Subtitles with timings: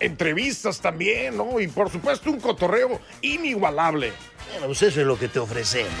[0.00, 1.60] Entrevistas también, ¿no?
[1.60, 4.12] Y por supuesto un cotorreo inigualable.
[4.50, 5.92] Bueno, pues eso es lo que te ofrecemos.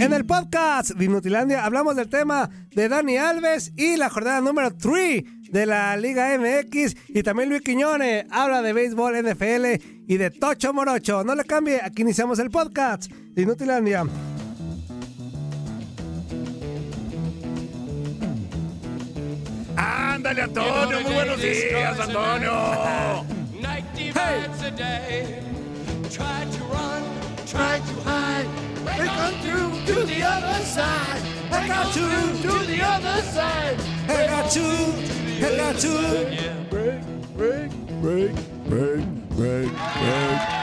[0.00, 4.74] En el podcast de Inutilandia hablamos del tema de Dani Alves y la jornada número
[4.74, 9.66] 3 de la Liga MX y también Luis Quiñones habla de béisbol, NFL
[10.08, 11.22] y de Tocho Morocho.
[11.22, 14.04] No le cambie, aquí iniciamos el podcast de Inutilandia.
[19.80, 23.24] Ándale, Antonio, muy buenos días, Antonio.
[25.08, 25.42] hey.
[26.10, 27.02] Try to run,
[27.46, 28.46] try to hide.
[28.84, 31.22] Break on through to the other side.
[31.50, 33.80] I got through to the other side.
[34.08, 34.64] I got to,
[35.46, 36.68] I got to.
[36.68, 37.00] Break,
[37.38, 37.70] break,
[38.00, 38.34] break,
[38.68, 40.59] break, break, break.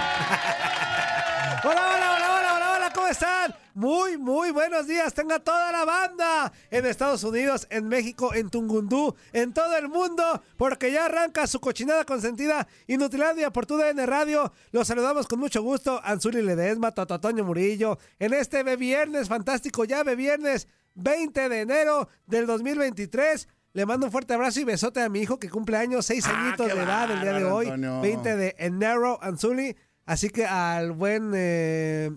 [3.78, 5.14] Muy, muy buenos días.
[5.14, 10.42] Tenga toda la banda en Estados Unidos, en México, en Tungundú, en todo el mundo,
[10.58, 14.52] porque ya arranca su cochinada consentida Inutilandia por tu DN Radio.
[14.72, 20.67] Los saludamos con mucho gusto, Anzuli Ledesma, Tototoño Murillo, en este viernes fantástico, ya viernes
[20.95, 23.48] 20 de enero del 2023.
[23.73, 26.32] Le mando un fuerte abrazo y besote a mi hijo que cumple años, seis Ah,
[26.36, 28.02] añitos de edad el día de hoy, Antonio.
[28.02, 29.77] 20 de enero, Anzuli.
[30.08, 32.10] Así que al buen eh,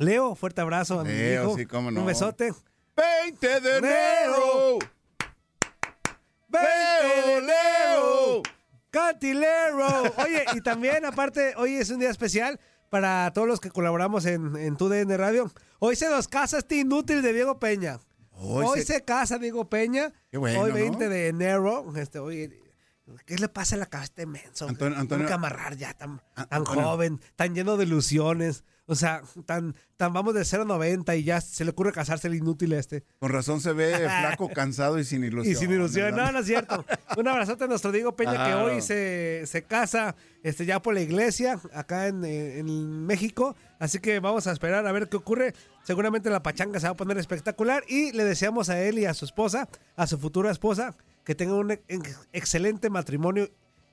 [0.00, 1.56] Leo, fuerte abrazo a mi Leo, hijo.
[1.58, 2.00] sí, cómo no.
[2.00, 2.52] Un besote.
[2.96, 4.78] 20 de enero.
[6.48, 8.42] 20 de Leo, Leo.
[8.90, 9.86] Cantilero.
[10.24, 12.58] Oye, y también, aparte, hoy es un día especial
[12.88, 15.52] para todos los que colaboramos en, en tu DN Radio.
[15.78, 18.00] Hoy se nos casa este inútil de Diego Peña.
[18.32, 18.94] Hoy, Hoy se...
[18.94, 20.12] se- casa Diego Peña.
[20.30, 20.74] Qué bueno, Hoy ¿no?
[20.76, 21.92] 20 de enero.
[21.96, 22.18] Este,
[23.26, 24.66] ¿qué le pasa a la cabeza a este menso?
[24.66, 26.84] Antonio- Antonio- que amarrar ya tan, A- tan Antonio.
[26.84, 28.64] joven, tan lleno de ilusiones.
[28.90, 32.26] O sea, tan, tan vamos de 0 a 90 y ya se le ocurre casarse
[32.26, 33.04] el inútil este.
[33.20, 35.54] Con razón se ve flaco, cansado y sin ilusión.
[35.54, 36.84] Y sin ilusión, no, no es cierto.
[37.16, 41.02] Un abrazote a nuestro Diego Peña que hoy se, se casa este, ya por la
[41.02, 43.54] iglesia acá en, en México.
[43.78, 45.54] Así que vamos a esperar a ver qué ocurre.
[45.84, 49.14] Seguramente la pachanga se va a poner espectacular y le deseamos a él y a
[49.14, 53.48] su esposa, a su futura esposa, que tengan un ex- excelente matrimonio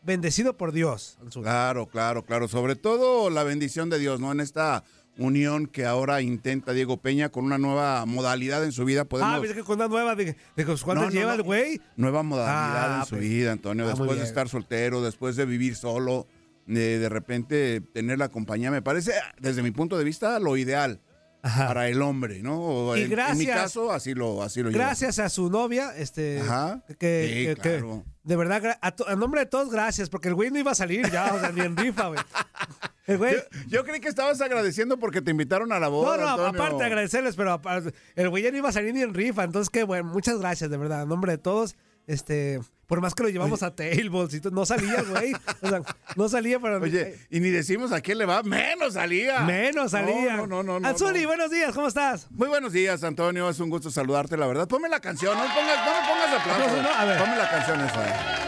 [0.08, 1.20] bendecido por Dios.
[1.32, 2.48] Claro, claro, claro.
[2.48, 4.32] Sobre todo la bendición de Dios, ¿no?
[4.32, 4.84] En esta
[5.20, 9.04] unión que ahora intenta Diego Peña con una nueva modalidad en su vida.
[9.06, 9.34] Podemos...
[9.50, 11.36] Ah, que con una nueva, dije, dije, ¿cuántas No, no, lleva no.
[11.36, 11.82] el güey?
[11.98, 13.22] Nueva modalidad Ah, en su pues.
[13.22, 13.86] vida, Antonio.
[13.86, 16.26] Ah, después de estar soltero, después de vivir solo,
[16.66, 21.02] de, de repente tener la compañía, me parece, desde mi punto de vista, lo ideal
[21.44, 21.68] Ajá.
[21.68, 22.60] para el hombre, ¿no?
[22.60, 24.80] O Y en, en mi caso, así lo, así lo llevo.
[24.80, 26.84] Gracias a su novia, este, Ajá.
[27.00, 28.04] que, Sí, que- que- claro.
[28.24, 31.34] de verdad, a, nombre de todos, gracias, porque el güey no iba a salir ya,
[31.34, 32.20] o sea, ni en rifa, güey.
[33.08, 33.40] El güey, Yo,
[33.70, 36.18] yo creí que estabas agradeciendo porque te invitaron a la boda.
[36.18, 36.50] no, no, Antonio.
[36.62, 39.46] aparte de agradecerles, pero aparte, el güey ya no iba a salir ni en rifa,
[39.46, 43.24] entonces qué bueno, muchas gracias, de verdad, a nombre de todos, este, por más que
[43.24, 45.82] lo llevamos a y todo, no salía, güey, o sea,
[46.16, 49.42] no salía para Oye, y ni decimos a quién le va, menos salía.
[49.42, 50.38] menos salía.
[50.38, 50.88] No, no, no, no.
[50.88, 51.28] Anzuli, no.
[51.28, 52.28] buenos días, ¿cómo estás?
[52.32, 53.50] Muy buenos días, Antonio.
[53.50, 54.68] Es un gusto saludarte, la verdad.
[54.68, 56.78] Ponme la canción, no, pongas, no me pongas aplausos.
[56.78, 57.20] No, no, a ver.
[57.20, 58.48] Ponme la canción esa.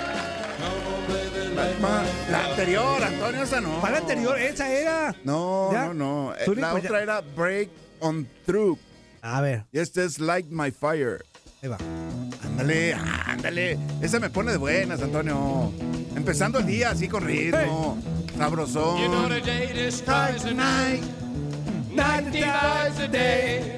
[1.56, 3.82] La, la anterior, Antonio, esa no.
[3.82, 5.16] Para la anterior, esa era.
[5.26, 5.86] No, ¿Ya?
[5.88, 6.36] no, no.
[6.36, 6.90] Eh, Zuli, La pues ya.
[6.90, 7.70] otra era Break
[8.00, 8.78] on Through.
[9.22, 11.26] A ver, Y este es Like My Fire.
[11.62, 11.78] ahí va.
[12.44, 12.94] Ándale,
[13.26, 13.78] ándale.
[14.02, 15.72] Esa me pone de buenas, Antonio.
[16.16, 17.98] Empezando el día así con ritmo.
[18.38, 18.98] Sabrosón.
[19.02, 21.04] You know the day destroys the night.
[21.92, 23.76] Night divides the day.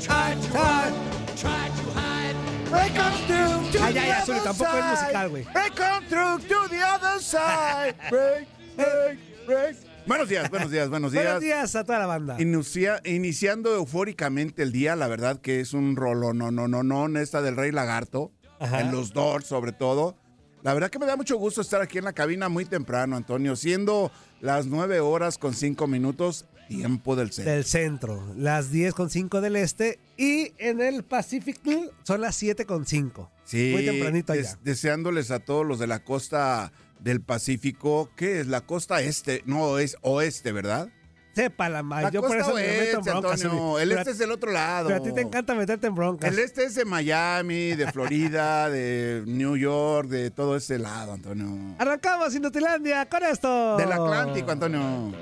[0.00, 0.92] Try to run,
[1.36, 2.34] try to hide.
[2.70, 4.88] Break on through to ya, the Zuli, other tampoco es side.
[4.90, 5.52] musical, güey.
[5.52, 7.94] Break on through to the other side.
[8.10, 8.46] Break,
[8.76, 9.76] break, break.
[10.06, 11.24] Buenos días, buenos días, buenos días.
[11.24, 12.36] Buenos días a toda la banda.
[12.40, 17.18] Inicia- iniciando eufóricamente el día, la verdad que es un rolo, no, no, no, no,
[17.20, 18.80] esta del Rey Lagarto, Ajá.
[18.80, 20.16] en los Doors sobre todo.
[20.62, 23.54] La verdad que me da mucho gusto estar aquí en la cabina muy temprano, Antonio,
[23.56, 24.10] siendo
[24.40, 27.52] las nueve horas con cinco minutos Tiempo del centro.
[27.52, 31.70] del centro, las 10 con 5 del este y en el Pacífico
[32.02, 33.30] son las 7 con 5.
[33.44, 34.42] Sí, Muy tempranito allá.
[34.42, 36.72] des- deseándoles a todos los de la costa
[37.02, 38.46] del Pacífico, ¿qué es?
[38.46, 40.88] La costa este, no, es oeste, ¿verdad?
[41.34, 43.46] Sepa la madre, La yo por eso me meto en oeste.
[43.46, 43.78] Antonio.
[43.78, 44.88] El este es del otro lado.
[44.88, 46.30] Pero a ti te encanta meterte en broncas.
[46.30, 51.74] El este es de Miami, de Florida, de New York, de todo ese lado, Antonio.
[51.78, 53.78] Arrancamos Inutilandia con esto.
[53.78, 55.12] Del Atlántico, Antonio.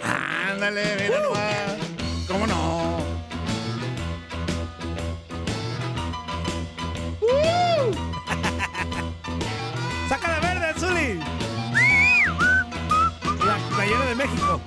[0.00, 1.76] Ándale, mira nomás.
[2.28, 3.02] ¿Cómo no?
[10.08, 10.41] ¡Saca la
[13.82, 14.60] Playera de México.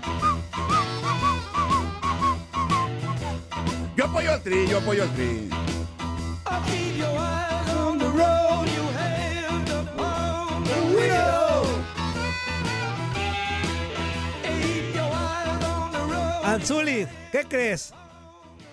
[3.95, 5.49] Yo apoyo al tri, yo apoyo al tri.
[16.43, 17.93] Anzuli, ¿qué crees?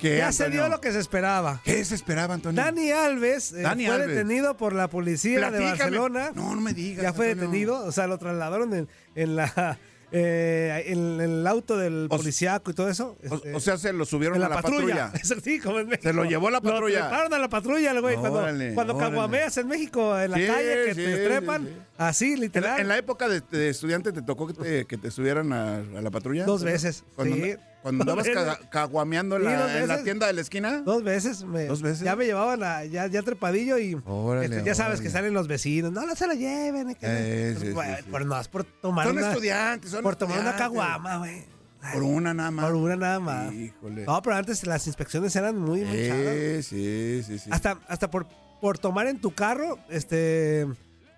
[0.00, 1.60] ¿Qué, Ya se dio lo que se esperaba.
[1.62, 2.60] ¿Qué se esperaba, Antonio?
[2.60, 4.08] Dani Alves eh, Dani fue Alves.
[4.08, 5.60] detenido por la policía de.
[5.60, 6.32] Barcelona.
[6.34, 7.04] No, no me digas.
[7.04, 7.48] Ya fue Antonio.
[7.50, 9.78] detenido, o sea, lo trasladaron en, en la
[10.12, 13.16] eh, en, en el auto del policíaco y todo eso.
[13.22, 15.12] este, O, o sea, se lo subieron en a la patrulla.
[15.20, 16.08] Eso sí, como en México.
[16.08, 16.98] Se lo llevó la patrulla.
[17.00, 18.16] Lo treparon a la patrulla, güey.
[18.16, 19.10] Cuando, Órale, cuando órale.
[19.10, 21.72] caguameas en México, en la Sí, calle, que sí, te trepan, sí.
[21.98, 22.70] así, En literal.
[22.76, 25.76] la, en la época de, de estudiante, ¿te tocó que te, que te subieran a,
[25.78, 26.44] a la patrulla?
[26.44, 27.54] Dos veces, Cuando, sí.
[27.82, 28.28] Cuando andabas
[28.70, 29.48] caguameando en, Sí,
[29.86, 30.82] la, en tienda de la esquina.
[30.82, 32.00] Dos veces, me, ¿Dos veces?
[32.00, 35.02] Ya me llevaban a, ya, ya trepadillo y Órale, este, ya sabes órale.
[35.04, 35.92] que salen los vecinos.
[35.92, 36.90] No, no se lo lleven.
[36.90, 37.06] eh, que.
[37.08, 38.10] Eh, sí, sí, Bueno, sí.
[38.10, 41.44] Por, no, es por tomar Son una, estudiantes, son por tomar una caguama, güey.
[41.92, 42.64] Por una nada más.
[42.66, 43.52] Por una nada más.
[43.52, 44.04] Híjole.
[44.06, 46.34] No, pero antes las inspecciones eran muy, muy chadas.
[46.34, 47.50] Sí, sí, sí, sí.
[47.52, 48.26] Hasta, hasta por,
[48.60, 50.68] por tomar en tu carro, este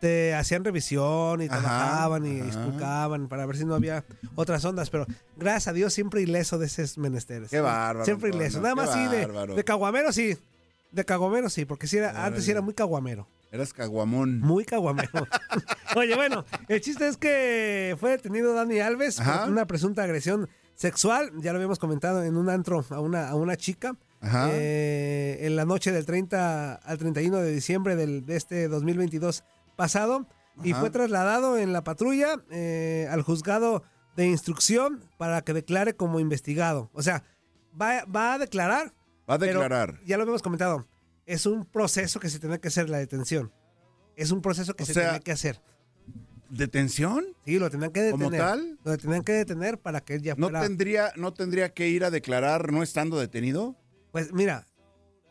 [0.04, 4.04] te hacían revisión y te Ajá, bajaban y esculcaban para ver si no había
[4.34, 5.06] otras ondas, pero
[5.38, 7.48] gracias a Dios siempre ileso de esos menesteres.
[7.48, 8.60] Qué bárbaro, Siempre ileso.
[8.60, 10.36] Nada más sí de, caguamero sí.
[10.92, 13.26] De caguamero sí, porque sí era, antes sí era muy caguamero.
[13.50, 14.40] Eras caguamón.
[14.40, 15.26] Muy caguamero.
[15.96, 19.44] Oye, bueno, el chiste es que fue detenido Dani Alves Ajá.
[19.44, 21.32] por una presunta agresión sexual.
[21.40, 23.96] Ya lo habíamos comentado en un antro a una, a una chica.
[24.20, 24.50] Ajá.
[24.52, 29.44] Eh, en la noche del 30 al 31 de diciembre del, de este 2022
[29.76, 30.26] pasado.
[30.62, 33.82] Y fue trasladado en la patrulla eh, al juzgado
[34.16, 36.90] de instrucción para que declare como investigado.
[36.92, 37.24] O sea,
[37.80, 38.94] va, va a declarar.
[39.28, 40.00] Va a declarar.
[40.04, 40.86] ya lo habíamos comentado.
[41.26, 43.52] Es un proceso que se tiene que hacer la detención.
[44.14, 45.60] Es un proceso que O se sea, tiene que hacer.
[46.50, 47.24] ¿Detención?
[47.44, 48.26] Sí, lo tenían que detener.
[48.26, 48.78] ¿Como tal?
[48.84, 50.60] Lo tenían que detener para que él ya ¿No fuera.
[50.60, 53.74] tendría, ¿No tendría que ir a declarar no estando detenido?
[54.12, 54.68] Pues mira,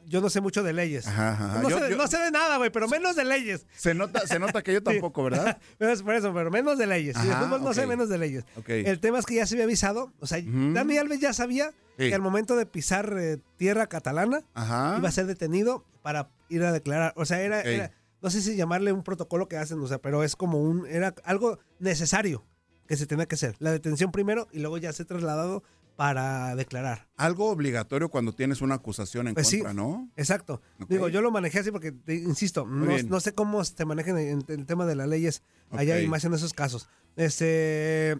[0.08, 1.08] yo no sé mucho de leyes.
[1.08, 1.62] Ajá, ajá.
[1.62, 3.66] No, Yo- sé, yo- no sé de nada, güey, pero menos de leyes.
[3.76, 5.58] Se nota, se nota que yo tampoco, ¿verdad?
[5.80, 7.16] Es por eso, pero menos de leyes.
[7.16, 8.46] Ajá, fútbol no sé menos de leyes.
[8.68, 10.12] El tema es que ya se había avisado.
[10.20, 10.40] O sea.
[10.44, 12.10] Dani Alves ya sabía Sí.
[12.10, 14.96] que al momento de pisar eh, tierra catalana Ajá.
[14.98, 17.14] iba a ser detenido para ir a declarar.
[17.16, 17.92] O sea, era, era-
[18.22, 21.14] no sé si llamarle un protocolo que hacen, o sea, pero es como un, era
[21.24, 22.46] algo necesario
[22.88, 23.56] que se tenía que hacer.
[23.60, 25.64] La detención primero y luego ya ser trasladado
[25.96, 27.08] para declarar.
[27.18, 29.58] Algo obligatorio cuando tienes una acusación en Pues sí.
[29.60, 30.10] contra, ¿no?
[30.16, 30.62] Exacto.
[30.90, 34.66] Digo, yo lo manejé así porque, te- insisto, no, sé cómo se manejan en, el
[34.66, 36.88] tema de las leyes allá y más en esos casos.
[37.16, 38.18] Este,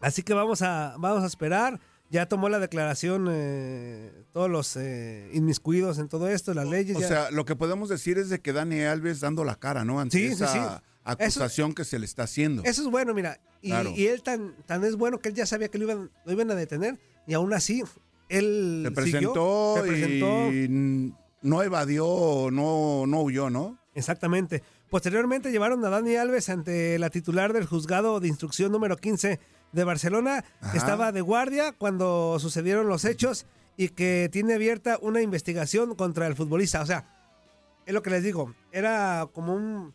[0.00, 1.80] así que vamos a, vamos a esperar.
[2.08, 6.96] Ya tomó la declaración eh, todos los eh, inmiscuidos en todo esto, las leyes.
[6.96, 9.84] O ya- sea, lo que podemos decir es de que Dani Alves dando la cara,
[9.84, 9.98] ¿no?
[10.00, 10.84] Ante Sí, sí, esa sí.
[11.12, 12.62] Acusación que se le está haciendo.
[12.64, 13.38] Eso es bueno, mira.
[13.62, 13.92] Y, Claro.
[13.96, 16.50] y él tan, tan es bueno que él ya sabía que lo iban, lo iban
[16.50, 17.82] a detener y aún así
[18.28, 23.78] él se siguió, presentó, se presentó y no evadió, no, no huyó, ¿no?
[23.94, 24.62] Exactamente.
[24.90, 29.40] Posteriormente llevaron a Dani Alves ante la titular del juzgado de instrucción número 15
[29.72, 30.72] de Barcelona, Ajá.
[30.72, 33.46] que estaba de guardia cuando sucedieron los hechos
[33.76, 36.80] y que tiene abierta una investigación contra el futbolista.
[36.82, 37.04] O sea,
[37.84, 39.94] es lo que les digo, era como un...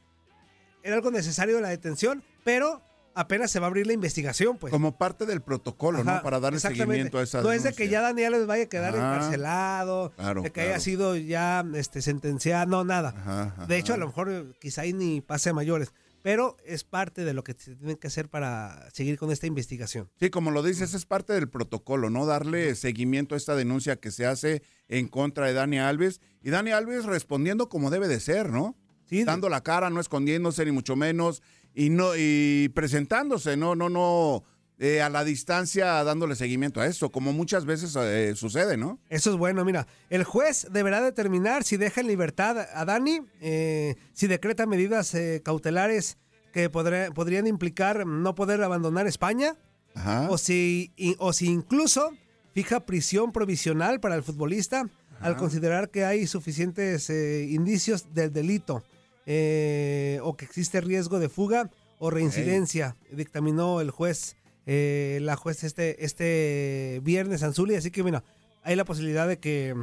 [0.83, 2.81] Era algo necesario la detención, pero
[3.13, 4.71] apenas se va a abrir la investigación, pues.
[4.71, 6.23] Como parte del protocolo, Ajá, ¿no?
[6.23, 8.95] Para darle seguimiento a esa No es de que ya Dani Alves vaya a quedar
[8.95, 10.69] encarcelado, Claro, de que claro.
[10.69, 13.09] haya sido ya este, sentenciado, no, nada.
[13.09, 13.65] Ajá, ajá.
[13.65, 17.33] De hecho, a lo mejor quizá ahí ni pase a mayores, pero es parte de
[17.33, 20.09] lo que se tiene que hacer para seguir con esta investigación.
[20.19, 22.25] Sí, como lo dices, es parte del protocolo, ¿no?
[22.25, 26.21] Darle seguimiento a esta denuncia que se hace en contra de Dani Alves.
[26.43, 28.77] Y Dani Alves respondiendo como debe de ser, ¿no?
[29.12, 31.44] Sí, Dando la cara, no escondiéndose, ni mucho menos.
[31.75, 34.44] Y no, y presentándose, no, no, no.
[34.80, 39.00] eh, a la distancia dándole seguimiento a esto, como muchas veces eh, sucede, ¿no?
[39.10, 39.86] Eso es bueno, mira.
[40.10, 46.18] El juez deberá determinar si deja en libertad a Dani, eh, si decreta medidas cautelares
[46.51, 49.56] que podré- podrían implicar no poder abandonar España
[49.94, 50.27] Ajá.
[50.32, 52.12] o si, y- o si incluso
[52.53, 54.89] fija prisión provisional para el futbolista
[55.20, 58.84] al considerar que hay suficientes indicios del delito
[59.25, 64.35] eh, o que existe riesgo de fuga o reincidencia, dictaminó el juez,
[64.65, 68.23] eh, la juez este, este viernes Anzuli, así que bueno,
[68.63, 69.75] hay la posibilidad de que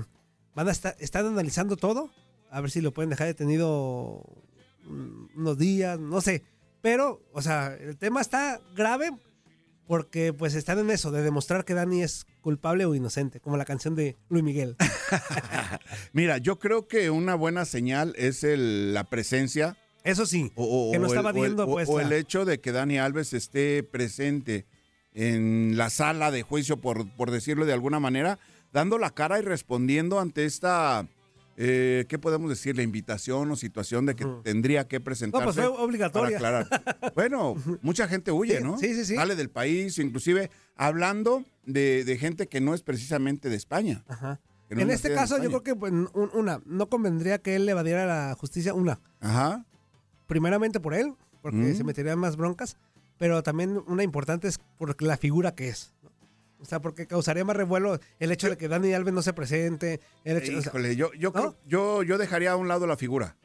[0.54, 2.10] van a estar, están analizando todo,
[2.50, 4.24] a ver si lo pueden dejar detenido
[4.84, 6.42] mm, unos días, no sé,
[6.80, 9.10] pero, o sea, el tema está grave
[9.88, 13.64] porque pues están en eso, de demostrar que Dani es culpable o inocente, como la
[13.64, 14.76] canción de Luis Miguel.
[16.12, 20.92] Mira, yo creo que una buena señal es el- la presencia Eso sí, o, o-
[20.92, 23.32] que no o estaba viendo o- pues o la- el hecho de que Dani Alves
[23.32, 24.66] esté presente
[25.14, 28.38] en la sala de juicio, por, por decirlo de alguna manera,
[28.72, 31.08] dando la cara y respondiendo ante esta,
[31.60, 32.76] eh, ¿qué podemos decir?
[32.76, 35.44] La invitación o situación de que tendría que No, presentarse.
[35.44, 36.38] pues fue obligatoria.
[36.38, 37.12] Para aclarar.
[37.16, 38.78] Bueno, mucha gente huye, Sí, ¿no?
[38.78, 39.16] sí, sí, sí.
[39.16, 44.04] Sale del país, inclusive hablando de, de gente que no es precisamente de España.
[44.06, 44.40] Ajá.
[44.70, 47.68] no En es este caso yo creo que pues, un- una, no convendría que él
[47.68, 49.64] evadiera la justicia, una, Ajá.
[50.26, 51.74] primeramente por él, porque Mm.
[51.76, 52.76] se metería en más broncas,
[53.18, 55.92] pero también una importante es por la figura que es.
[56.60, 60.00] O sea, porque causaría más revuelo el hecho de que Dani Alves no se presente.
[60.24, 61.32] El hecho, o sea, Híjole, yo, yo, ¿no?
[61.32, 63.36] creo- yo, yo dejaría a un lado la figura.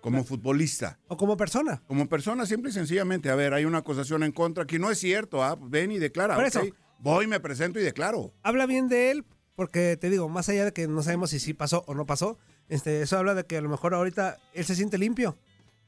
[0.00, 0.98] Como futbolista.
[1.08, 1.82] o como persona.
[1.88, 4.98] Como persona, simple y sencillamente, a ver, hay una acusación en contra que no es
[4.98, 6.36] cierto, ah, ven y declara.
[6.36, 6.72] Por.
[7.00, 8.32] Voy, me presento y declaro.
[8.42, 9.24] habla bien de él,
[9.56, 12.38] porque te digo, más allá de que no sabemos si sí pasó o no pasó,
[12.68, 15.36] este, eso habla de que a lo mejor ahorita él se siente limpio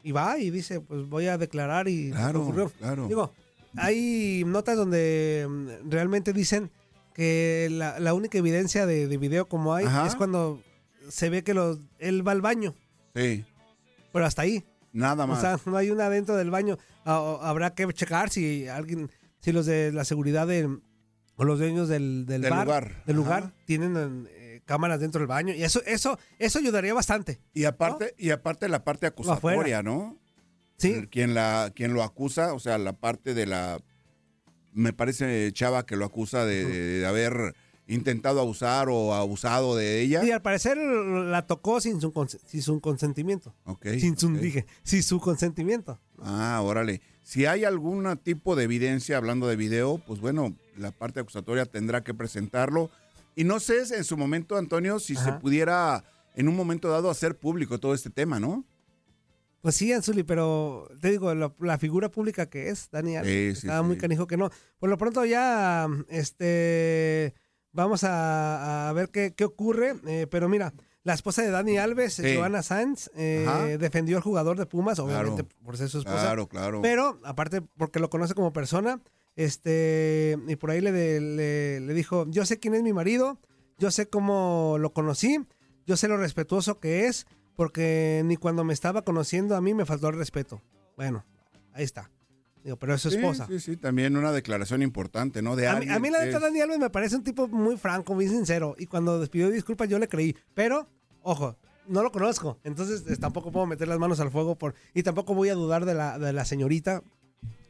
[0.02, 2.68] y va y dice, pues voy a declarar y Claro, ocurrió.
[2.78, 3.06] claro.
[3.08, 3.32] Digo,
[3.76, 6.70] hay notas donde mm, realmente dicen
[7.14, 10.06] que la, la única evidencia de, de video como hay Ajá.
[10.06, 10.62] es cuando
[11.08, 12.74] se ve que los, él va al baño,
[13.14, 13.44] Sí,
[14.12, 14.64] pero hasta ahí.
[14.92, 15.40] nada O más.
[15.40, 16.78] sea, no hay una dentro del baño.
[17.04, 19.10] Ah, o- habrá que checar si alguien,
[19.40, 20.78] si los de la seguridad de,
[21.36, 23.04] o los dueños del, del, Del bar, lugar.
[23.04, 25.52] del lugar, tienen eh, cámaras dentro del baño.
[25.54, 27.40] Y eso, eso, eso ayudaría bastante.
[27.52, 29.82] y aparte, y aparte la parte acusatoria.
[29.82, 30.19] ¿no?
[30.80, 33.78] Sí, Quien la, quien lo acusa, o sea, la parte de la,
[34.72, 37.54] me parece Chava que lo acusa de, de haber
[37.86, 40.24] intentado abusar o abusado de ella.
[40.24, 42.12] y al parecer la tocó sin su,
[42.46, 43.54] sin su consentimiento.
[43.64, 45.98] Ok, sin su, dije, sin su consentimiento.
[46.22, 47.00] Ah, órale.
[47.22, 52.02] Si hay algún tipo de evidencia hablando de video, pues bueno, la parte acusatoria tendrá
[52.02, 52.90] que presentarlo.
[53.34, 56.04] Y no sé en su momento, Antonio, si se pudiera
[56.36, 58.64] en un momento dado hacer público todo este tema, ¿no?
[59.60, 63.60] Pues sí, Anzuli, pero te digo, la, la figura pública que es, Dani Alves, Sí,
[63.60, 64.50] sí, estaba muy canijo que no.
[64.78, 67.34] Por lo pronto ya, este,
[67.72, 72.14] vamos a, a ver qué, qué ocurre, eh, pero mira, la esposa de Dani Alves,
[72.14, 72.36] Sí.
[72.36, 75.64] Joana Sanz, eh, defendió al jugador de Pumas, obviamente Claro.
[75.64, 76.80] por ser su esposa, Claro, claro.
[76.82, 79.00] pero aparte porque lo conoce como persona,
[79.36, 81.20] este, y por ahí le,
[81.80, 83.38] le dijo, yo sé quién es mi marido,
[83.78, 85.38] yo sé cómo lo conocí,
[85.86, 87.26] yo sé lo respetuoso que es,
[87.60, 90.62] porque ni cuando me estaba conociendo a mí me faltó el respeto.
[90.96, 91.26] Bueno,
[91.74, 92.10] ahí está.
[92.64, 93.46] Digo, pero es su esposa.
[93.48, 95.56] Sí, sí, también una declaración importante, ¿no?
[95.56, 97.76] De A mí, a mí la neta es- Dani Alves me parece un tipo muy
[97.76, 98.76] franco, muy sincero.
[98.78, 100.34] Y cuando despidió disculpas yo le creí.
[100.54, 100.88] Pero,
[101.22, 102.58] ojo, no lo conozco.
[102.64, 104.74] Entonces tampoco puedo meter las manos al fuego por...
[104.94, 107.02] Y tampoco voy a dudar de la, de la señorita.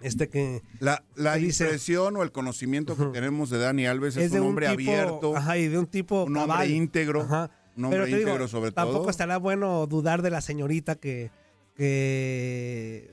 [0.03, 4.17] Este que La, la que dice- impresión o el conocimiento que tenemos de Dani Alves
[4.17, 6.53] es, es de un un hombre tipo, abierto, Ajá, y de un tipo un hombre
[6.55, 6.71] cabal.
[6.71, 7.51] íntegro, Ajá.
[7.77, 9.11] Un hombre Pero te digo, íntegro sobre tampoco todo.
[9.11, 11.31] estará bueno dudar de la señorita que,
[11.77, 13.11] que,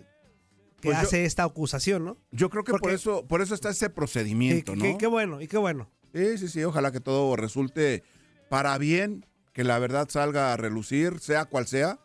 [0.82, 2.18] que Pues yo- hace esta acusación, ¿no?
[2.32, 4.98] Yo creo que por eso, por eso está ese procedimiento, que- ¿no?
[4.98, 5.90] qué bueno, y qué bueno.
[6.14, 8.04] Sí, sí, sí, ojalá que todo resulte
[8.50, 12.00] para bien, que la verdad salga a relucir, sea cual sea,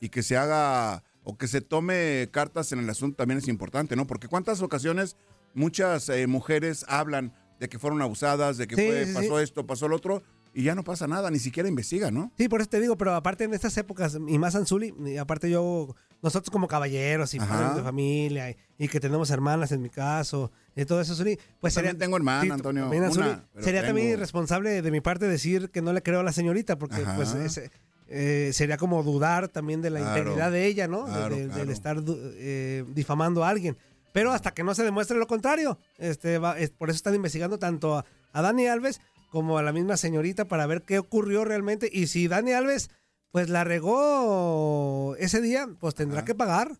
[0.00, 3.96] y que se haga o que se tome cartas en el asunto también es importante,
[3.96, 4.06] ¿no?
[4.06, 5.16] Porque cuántas ocasiones
[5.54, 9.44] muchas eh, mujeres hablan de que fueron abusadas, de que Sí, fue- sí, pasó sí.
[9.44, 10.22] esto, pasó lo otro,
[10.54, 12.32] y ya no pasa nada, ni siquiera investigan, ¿no?
[12.36, 15.50] Sí, por eso te digo, pero aparte en estas épocas, y más Anzuli, y aparte
[15.50, 17.48] yo, nosotros como caballeros y Ajá.
[17.54, 21.38] padres de familia, y, y que tenemos hermanas en mi caso, y todo eso, Zuli,
[21.60, 21.90] pues Yo sería...
[21.90, 25.70] también tengo hermana, sí, Antonio, también, Anzuli, una, sería también irresponsable de mi parte decir
[25.70, 27.16] que no le creo a la señorita, porque Ajá.
[27.16, 27.70] pues ese,
[28.08, 31.04] eh, sería como dudar también de la Claro, integridad de ella, ¿no?
[31.06, 31.72] De- claro, de- Del claro.
[31.72, 33.76] estar eh, difamando a alguien.
[34.12, 37.58] Pero hasta que no se demuestre lo contrario, este, va- es- por eso están investigando
[37.58, 41.88] tanto a, a Dani Alves como a la misma señorita para ver qué ocurrió realmente.
[41.92, 42.90] Y si Dani Alves,
[43.30, 46.26] pues la regó ese día, pues tendrá Ajá.
[46.26, 46.78] que pagar.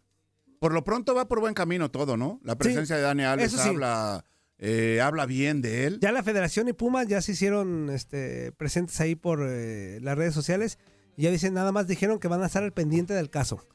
[0.61, 2.41] Por lo pronto va por buen camino todo, ¿no?
[2.43, 3.69] La presencia de Dani Alves sí.
[3.69, 4.25] habla,
[4.59, 5.99] eh, habla bien de él.
[6.01, 10.35] Ya la Federación y Pumas ya se hicieron este, presentes ahí por eh, las redes
[10.35, 10.79] sociales.
[11.17, 13.67] Y ya dicen, nada más dijeron que van a estar al pendiente del caso.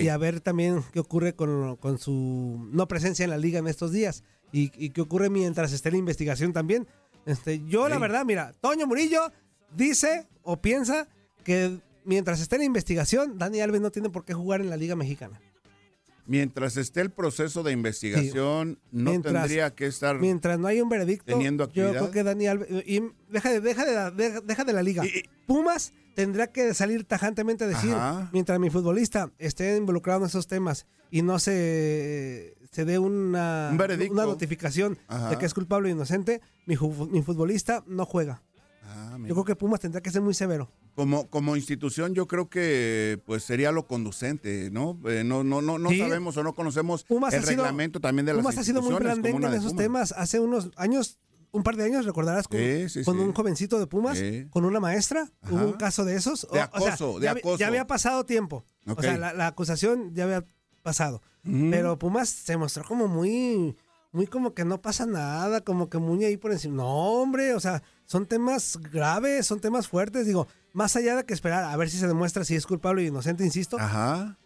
[0.00, 3.68] Y a ver también qué ocurre con, con su no presencia en la liga en
[3.68, 4.24] estos días.
[4.52, 6.86] y, y qué ocurre mientras esté la investigación también.
[7.26, 9.30] Este, yo la verdad, mira, Toño Murillo
[9.76, 11.06] dice o piensa
[11.44, 14.96] que mientras esté la investigación, Dani Alves no tiene por qué jugar en la Liga
[14.96, 15.40] Mexicana.
[16.26, 20.18] Mientras esté el proceso de investigación, no Mientras- tendría que estar.
[20.20, 23.84] Mientras no hay un veredicto, Teniendo yo creo que Dani Alves y deja de deja
[23.84, 25.04] de la, deja, deja de la liga.
[25.04, 28.30] Y- y- Pumas tendrá que salir tajantemente a decir, Ajá.
[28.32, 34.10] mientras mi futbolista esté involucrado en esos temas y no se se dé una Un
[34.12, 35.30] una notificación Ajá.
[35.30, 36.76] de que es culpable o inocente, mi,
[37.10, 38.42] mi futbolista no juega.
[38.84, 39.16] Ah.
[39.20, 40.70] Yo creo que Pumas tendrá que ser muy severo.
[40.94, 44.98] como, como institución, yo creo que pues sería lo conducente, ¿no?
[45.08, 45.98] Eh, no, no, no, no Sí.
[45.98, 48.90] sabemos o no conocemos Pumas el sido- reglamento también de las Pumas ha sido muy
[48.92, 49.82] instituciones, una en esos Pumas.
[49.84, 50.12] temas.
[50.12, 51.18] Hace unos años,
[51.52, 53.22] un par de años, recordarás, con, Sí, sí, con sí.
[53.22, 54.18] un jovencito de Pumas,
[54.50, 55.28] con una maestra.
[55.42, 55.54] Ajá.
[55.54, 56.42] Hubo un caso de esos.
[56.42, 57.58] De O- o sea, acoso, de ya, había- acoso.
[57.58, 58.64] ya había pasado tiempo.
[58.86, 58.98] Ok.
[58.98, 60.44] O sea, la, la acusación ya había
[60.82, 61.22] pasado.
[61.42, 63.76] Pero Pumas se mostró como muy,
[64.12, 66.76] muy como que no pasa nada, como que muy ahí por encima.
[66.76, 66.88] No,
[67.22, 70.26] hombre, o sea, son temas graves, son temas fuertes.
[70.26, 73.06] Digo, más allá de que esperar a ver si se demuestra si es culpable o
[73.06, 74.36] inocente, insisto, Ajá.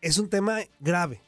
[0.00, 1.20] es un tema grave.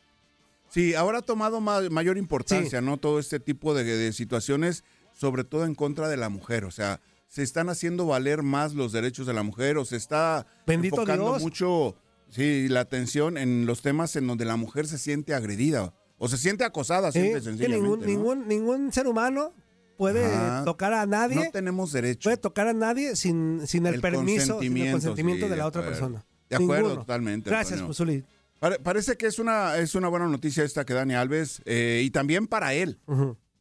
[0.68, 2.96] Sí, ahora ha tomado ma- mayor importancia, ¿no?
[2.96, 6.64] Todo este tipo de, de situaciones, sobre todo en contra de la mujer.
[6.64, 10.46] O sea, se están haciendo valer más los derechos de la mujer o se está
[10.68, 11.42] Bendito enfocando Dios.
[11.42, 11.96] mucho
[12.30, 16.36] sí, la atención en los temas en donde la mujer se siente agredida o se
[16.36, 17.68] siente acosada, que sencillamente.
[17.68, 18.06] ningún, ¿no?
[18.06, 19.52] ningún, ningún ser humano
[19.96, 20.64] puede Ajá.
[20.64, 22.24] tocar a nadie, No tenemos derecho.
[22.24, 25.66] puede tocar a nadie sin, sin el, El permiso, sin el consentimiento, sí, de la
[25.66, 25.98] otra acuerdo.
[26.00, 26.26] persona.
[26.48, 27.00] De acuerdo, Ninguno.
[27.02, 27.80] totalmente, Gracias.
[28.58, 32.10] Pare- parece que es una, es una buena noticia esta que Dani Alves, eh, y
[32.10, 32.98] también para él,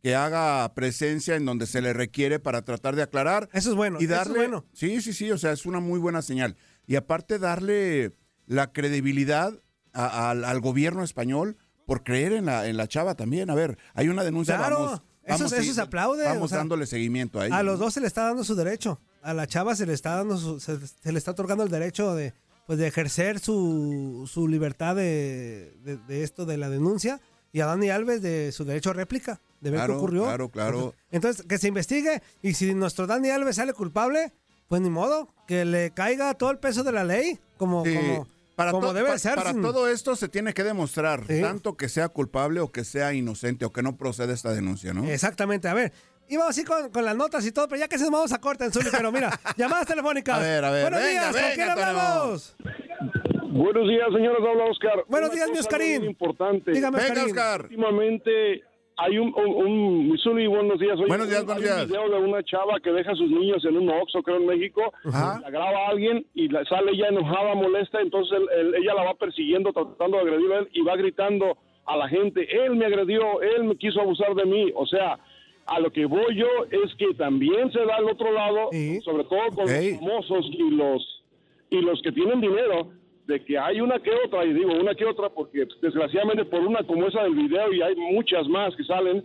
[0.01, 3.47] que haga presencia en donde se le requiere para tratar de aclarar.
[3.53, 3.97] Eso es bueno.
[4.01, 4.65] y eso es darle, bueno.
[4.73, 6.55] Sí, sí, sí, o sea, es una muy buena señal.
[6.87, 8.13] Y aparte darle
[8.49, 9.53] la credibilidad
[9.93, 13.49] a- al, al gobierno español por creer en la, en la chava también.
[13.49, 14.93] A ver, hay una denuncia, Claro, vamos.
[14.93, 17.57] eso- vamos eso sí, se aplaude, Vamos o sea, dándole seguimiento a ella.
[17.57, 18.99] A los dos se le está dando su derecho.
[19.21, 22.15] A la chava se le está dando su- se, se le está otorgando el derecho
[22.15, 22.33] de,
[22.67, 27.65] pues, de ejercer su, su libertad de, de- de esto de la denuncia y a
[27.67, 30.23] Dani Alves de su derecho a réplica, de ver Claro, qué ocurrió.
[30.23, 30.95] claro, claro.
[31.11, 34.33] Entonces, que se investigue y si nuestro Dani Alves sale culpable,
[34.67, 38.27] pues ni modo, que le caiga todo el peso de la ley, como, Sí, como,
[38.59, 39.35] para como debe pa- ser.
[39.35, 41.41] Para sin- todo esto se tiene que demostrar, Sí.
[41.41, 45.05] tanto que sea culpable o que sea inocente o que no proceda esta denuncia, ¿no?
[45.05, 45.91] Exactamente, a ver.
[46.27, 48.63] Íbamos así con, con las notas y todo, pero ya que nos vamos a corte
[48.65, 50.37] en Zuli, pero mira, llamadas telefónicas.
[50.37, 52.55] A ver, a ver, Buenos venga, días, ¿con quién hablamos?
[53.51, 54.39] Buenos días, señores.
[54.47, 55.05] Habla Oscar.
[55.07, 55.99] Buenos Una días, mi Oscarín.
[55.99, 56.71] muy importante.
[56.71, 57.31] Dígame, Venga, Oscarín.
[57.31, 57.61] Oscar.
[57.63, 58.61] Últimamente
[59.01, 60.97] hay un, un, un- buenos días.
[60.97, 61.87] Oye, Buenos días, buenos un días.
[61.87, 64.81] video de una chava que deja a sus niños en un Oxxo, creo, en México.
[65.05, 65.39] Ajá.
[65.41, 68.01] La graba alguien y la- sale ella enojada, molesta.
[68.01, 71.57] Entonces él- él- ella la va persiguiendo, tratando de agredirlo a él y va gritando
[71.85, 74.71] a la gente, él me agredió, él me quiso abusar de mí.
[74.75, 75.17] O sea,
[75.65, 78.99] a lo que voy yo es que también se da al otro lado, Sí.
[79.01, 81.15] sobre todo con los famosos y los
[81.71, 82.89] y los que tienen dinero,
[83.29, 86.61] de que hay una que otra, y digo una que otra porque pues, desgraciadamente por
[86.61, 89.23] una como esa del video y hay muchas más que salen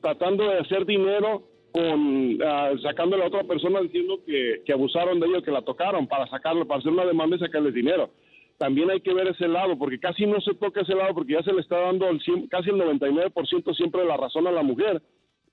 [0.00, 5.26] tratando de hacer dinero con ah, sacándole a otra persona diciendo que, que abusaron de
[5.26, 8.08] ellos, que la tocaron para sacarle, para hacer una demanda y sacarles dinero.
[8.56, 11.42] También hay que ver ese lado, porque casi no se toca ese lado, porque ya
[11.42, 12.06] se le está dando
[12.48, 15.02] casi el 99% siempre la razón a la mujer.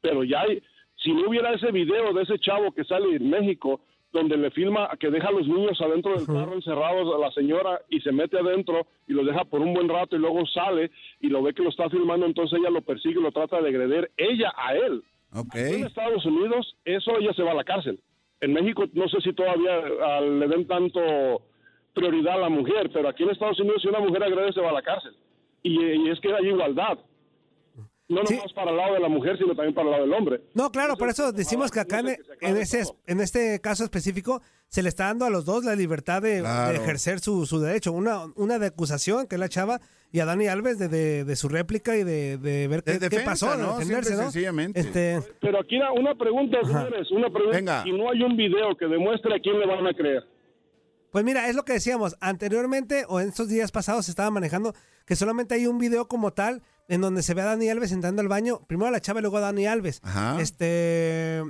[0.01, 0.61] Pero ya hay,
[1.03, 3.81] si no hubiera ese video de ese chavo que sale en México,
[4.11, 7.81] donde le filma que deja a los niños adentro del carro encerrados a la señora
[7.89, 11.27] y se mete adentro y los deja por un buen rato y luego sale y
[11.27, 14.11] lo ve que lo está filmando, entonces ella lo persigue y lo trata de agreder
[14.17, 15.03] ella a él.
[15.33, 15.55] Ok.
[15.55, 17.99] En Estados Unidos, eso ella se va a la cárcel.
[18.41, 20.99] En México, no sé si todavía ah, le den tanto
[21.93, 24.69] prioridad a la mujer, pero aquí en Estados Unidos, si una mujer agrede, se va
[24.69, 25.13] a la cárcel.
[25.61, 26.97] Y, y es que hay igualdad.
[28.09, 28.35] No Sí.
[28.35, 30.41] nomás para el lado de la mujer, sino también para el lado del hombre.
[30.55, 34.89] No, claro, por eso decimos que acá en, ese, en este caso específico se le
[34.89, 36.71] está dando a los dos la libertad de, Claro.
[36.73, 37.91] de ejercer su, su derecho.
[37.91, 39.79] Una, una de acusación, que es la chava,
[40.11, 42.99] y a Dani Alves de, de, de su réplica y de, de ver qué, De
[43.09, 43.77] qué defensa, pasó, ¿no?
[43.77, 44.79] defenderse, sencillamente.
[44.79, 47.57] Este, Pero aquí una pregunta, señores, una pregunta.
[47.57, 47.83] Venga.
[47.83, 50.23] Si no hay un video que demuestre a quién le van a creer.
[51.11, 52.15] Pues mira, es lo que decíamos.
[52.21, 54.73] Anteriormente o en estos días pasados se estaba manejando
[55.05, 58.21] que solamente hay un video como tal en donde se ve a Dani Alves entrando
[58.21, 58.59] al baño.
[58.67, 60.01] Primero a la chava y luego a Dani Alves.
[60.03, 60.41] Ajá.
[60.41, 61.41] Este,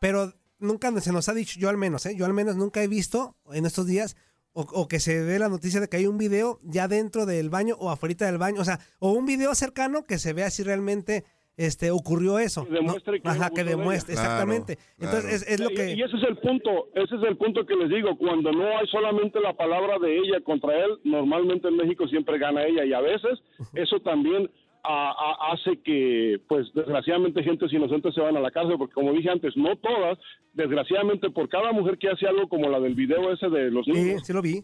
[0.00, 2.14] pero nunca se nos ha dicho, yo al menos, ¿eh?
[2.16, 4.16] yo al menos nunca he visto en estos días
[4.52, 7.48] o, o que se dé la noticia de que hay un video ya dentro del
[7.50, 10.62] baño o afuera del baño, o sea, o un video cercano que se vea si
[10.64, 11.24] realmente
[11.56, 12.64] este ocurrió eso.
[12.64, 13.22] Que demuestre ¿no?
[13.22, 14.76] quién Ajá, que demuestre, Claro, exactamente.
[14.76, 14.88] claro.
[15.18, 17.64] Entonces es, es lo Y- que Y, ese es el punto, ese es el punto
[17.66, 21.76] que les digo, cuando no hay solamente la palabra de ella contra él, normalmente en
[21.76, 23.38] México siempre gana ella y a veces
[23.74, 24.50] eso también
[24.82, 29.12] a- a- hace que, pues desgraciadamente, gentes inocentes se van a la cárcel, porque como
[29.12, 30.18] dije antes, no todas,
[30.54, 34.26] desgraciadamente, por cada mujer que hace algo como la del video ese de los niños,
[34.26, 34.62] sí lo vi.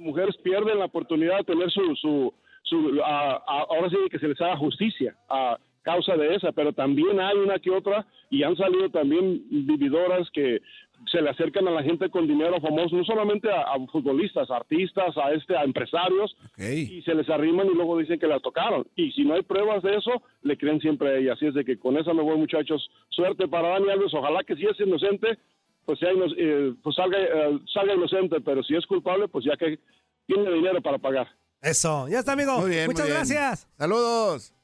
[0.00, 2.32] mujeres pierden la oportunidad de tener su, su,
[2.62, 6.72] su a- a- ahora sí que se les haga justicia a causa de esa, pero
[6.74, 10.60] también hay una que otra y han salido también vividoras que
[11.06, 14.56] se le acercan a la gente con dinero famoso, no solamente a, a futbolistas, a
[14.56, 18.86] artistas, a este, a empresarios, y se les arriman y luego dicen que la tocaron.
[18.96, 21.32] Y si no hay pruebas de eso, le creen siempre a ella.
[21.32, 22.88] Así es de que con esa me voy, muchachos.
[23.08, 24.12] Suerte para Dani Alves.
[24.14, 25.38] Ojalá que si es inocente,
[25.86, 29.56] pues, sea ino- eh, pues salga, eh, salga inocente, pero si es culpable, pues ya
[29.56, 29.78] que
[30.26, 31.28] tiene dinero para pagar.
[31.62, 32.58] Eso, ya está, amigo.
[32.60, 33.16] Muy bien, Muchas muy bien.
[33.18, 33.68] gracias.
[33.76, 34.54] Saludos.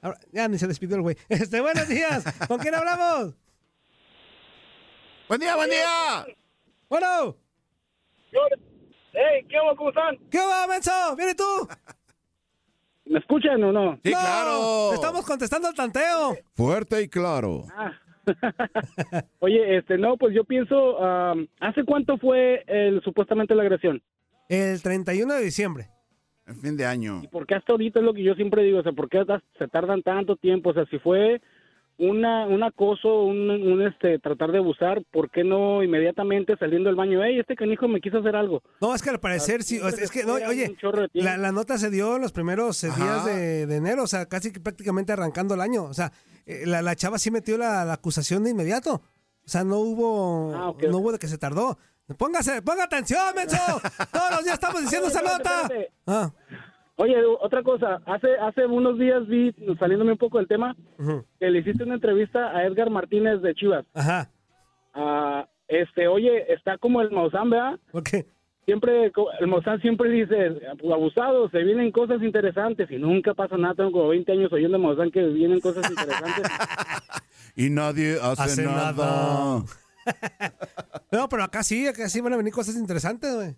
[0.00, 1.16] Ahora, ya ni se despidió el güey.
[1.28, 2.24] Este, buenos días.
[2.48, 3.34] ¿Con quién hablamos?
[5.28, 6.26] Buen día, buen día.
[6.88, 7.36] Bueno.
[9.12, 9.76] Hey, ¿qué hago?
[9.76, 10.16] ¿Cómo están?
[10.30, 10.90] ¿Qué va, Menso?
[11.16, 11.44] ¿Viene tú?
[13.06, 13.98] ¿Me escuchan o no?
[14.02, 14.92] Sí, no, claro.
[14.94, 16.36] Estamos contestando al tanteo.
[16.54, 17.64] Fuerte y claro.
[19.40, 24.02] Oye, este, no, pues yo pienso, am, ¿hace cuánto fue el, supuestamente la agresión?
[24.48, 25.88] El 31 de diciembre.
[26.46, 27.22] En fin de año.
[27.30, 28.78] ¿Por qué hasta ahorita es lo que yo siempre digo?
[28.78, 30.70] O sea, ¿por qué hasta- se tardan tanto tiempo?
[30.70, 31.40] O sea, si fue
[31.98, 36.96] una, un acoso, un, un, este, tratar de abusar, ¿por qué no inmediatamente saliendo del
[36.96, 37.20] baño?
[37.24, 38.62] Hey, este canijo me quiso hacer algo.
[38.80, 39.80] No, es que al parecer sí.
[39.80, 40.76] o sea, es que, no, oye,
[41.12, 43.02] la, la nota se dio en los primeros eh, Ajá.
[43.04, 45.84] días de, de enero, o sea, casi que prácticamente arrancando el año.
[45.84, 46.12] O sea,
[46.46, 49.02] eh, la, la chava sí metió la, la acusación de inmediato.
[49.44, 51.78] O sea, no hubo, Ah, no hubo de que se tardó.
[52.16, 53.56] Póngase, ponga atención, menso.
[54.12, 55.62] Todos los días estamos diciendo esa nota.
[55.62, 55.92] espérate.
[56.06, 56.30] Ah,
[57.00, 60.74] Oye, otra cosa, hace hace unos días vi, saliéndome un poco del tema,
[61.38, 63.86] que le hiciste una entrevista a Edgar Martínez de Chivas.
[63.94, 64.28] ajá.
[64.94, 67.78] Ah, este, oye, está como el Maussan, ¿verdad?
[67.92, 68.08] Ok.
[68.64, 70.60] Siempre, el Maussan siempre dice,
[70.92, 73.74] abusado, se vienen cosas interesantes y nunca pasa nada.
[73.74, 76.44] Tengo como 20 años oyendo a Maussan que vienen cosas interesantes.
[77.56, 78.92] Y nadie hace, Hace nada.
[78.92, 79.64] nada.
[81.12, 83.56] No, pero acá sí, acá sí van a venir cosas interesantes, güey.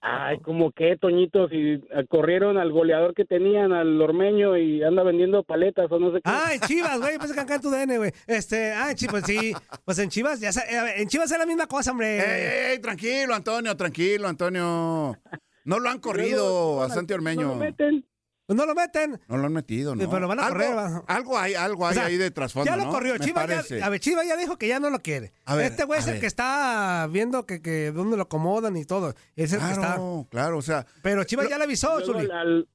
[0.00, 5.02] Ay, como que, Toñito, si eh, corrieron al goleador que tenían, al ormeño, y anda
[5.02, 6.22] vendiendo paletas o no sé qué.
[6.24, 8.12] Ah, en Chivas, güey, pensé que acá en tu DN, güey.
[8.28, 9.52] Este, ah, en Chivas, sí.
[9.84, 12.18] Pues en Chivas, ya sa- eh, en Chivas es la misma cosa, hombre.
[12.18, 15.16] Ey, ey, tranquilo, Antonio, tranquilo, Antonio.
[15.64, 17.42] No lo han corrido a Santi Ormeño.
[17.42, 18.04] ¿No lo meten?
[18.48, 19.20] Pues no lo meten.
[19.28, 20.08] No lo han metido, ¿no?
[20.08, 21.04] Pero lo van a algo, correr, va.
[21.06, 22.90] Algo hay, algo hay O sea, ahí de trasfondo, Ya lo ¿no?
[22.90, 23.14] corrió.
[23.34, 23.78] Parece.
[23.78, 25.32] ya, a ver, Chivas ya dijo que ya no lo quiere.
[25.44, 26.20] A ver, este güey es el ver.
[26.22, 29.14] que está viendo que, que dónde lo acomodan y todo.
[29.36, 29.80] Es el que está.
[29.96, 32.26] Claro, claro, o sea, Pero Chivas ya le avisó, Zuli.
[32.30, 32.66] al,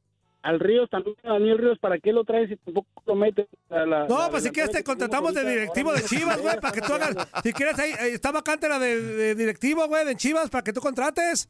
[0.43, 3.47] al, Ríos también, a Daniel Ríos, ¿para qué lo traes si tampoco lo meten?
[3.71, 6.71] A la- No, la pues si quieres te contratamos de directivo de Chivas, güey, para
[6.71, 7.15] que tú hagas.
[7.41, 10.71] Si quieres, ahí ahí está vacante la de, de directivo, güey, de Chivas, para que
[10.71, 11.49] tú contrates.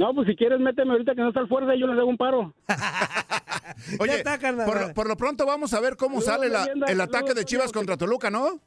[0.00, 2.08] No, pues si quieres, méteme ahorita que no está el fuerza y yo les hago
[2.08, 2.54] un paro.
[4.00, 4.64] oye, está, carnal.
[4.66, 7.16] por, lo- por lo pronto vamos a ver cómo Saludos, sale la- leyenda, el ataque
[7.18, 8.58] saludos, de Chivas contra Toluca, ¿no?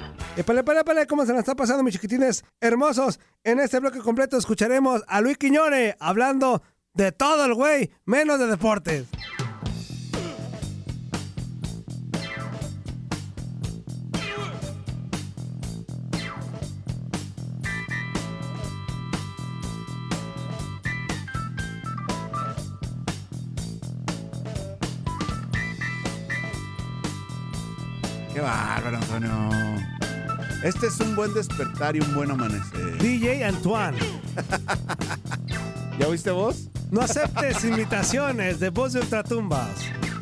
[0.37, 3.19] Épale, épale, épale, ¿cómo se la está pasando, mis chiquitines hermosos?
[3.43, 6.61] En este bloque completo escucharemos a Luis Quiñone hablando
[6.93, 9.07] de todo el güey, menos de deportes.
[28.33, 29.90] Qué bárbaro, Antonio.
[30.63, 32.97] Este es un buen despertar y un buen amanecer.
[32.99, 33.97] DJ Antoine.
[35.99, 36.67] ¿Ya oíste vos?
[36.91, 39.69] No aceptes invitaciones de voz de ultratumbas.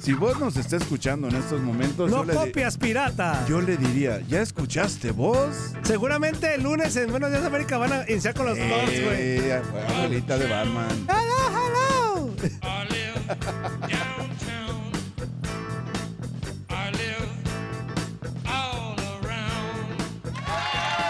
[0.02, 3.46] Si vos nos está escuchando en estos momentos, No copias pirata.
[3.50, 5.74] yo le diría, ¿ya escuchaste vos?
[5.84, 8.98] Seguramente el lunes en Buenos Días América van a iniciar con los dos, güey.
[8.98, 11.06] Eh, abuelita de Batman.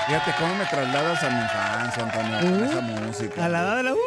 [0.10, 3.42] Fíjate cómo me trasladas a mi infancia, Antonio, con esa música.
[3.42, 3.94] Uh, A la edad de la...
[3.94, 3.98] Uh,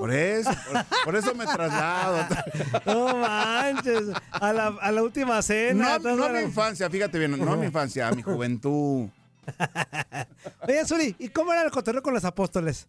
[0.00, 2.26] Por eso, por, por eso me traslado.
[2.86, 4.02] no manches.
[4.32, 5.98] A la, a la última cena.
[6.00, 9.08] No, no a la- mi infancia, fíjate bien, no a mi infancia, a mi juventud.
[10.66, 12.88] Oye, Zuli, ¿y cómo era el cotorreo con los apóstoles?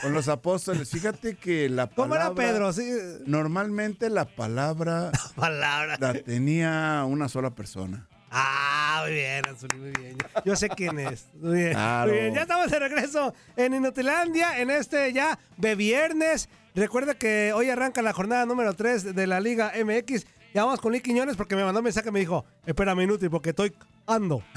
[0.00, 2.42] Con los apóstoles, fíjate que la ¿Cómo palabra...
[2.42, 2.72] era Pedro?
[2.72, 2.90] Sí.
[3.26, 5.96] Normalmente la palabra Palabra.
[6.00, 8.06] la tenía una sola persona.
[8.36, 10.16] Ah, muy bien, Azuli, muy bien.
[10.44, 11.28] Yo sé quién es.
[11.34, 11.70] Muy bien.
[11.72, 12.10] Claro.
[12.10, 12.34] Muy bien.
[12.34, 16.48] Ya estamos de regreso en Inutilandia, en este ya de viernes.
[16.74, 20.26] Recuerda que hoy arranca la jornada número 3 de la Liga MX.
[20.52, 23.30] Ya vamos con Lee Quiñones porque me mandó un mensaje y me dijo, espérame inútil
[23.30, 23.72] porque estoy
[24.06, 24.42] ando.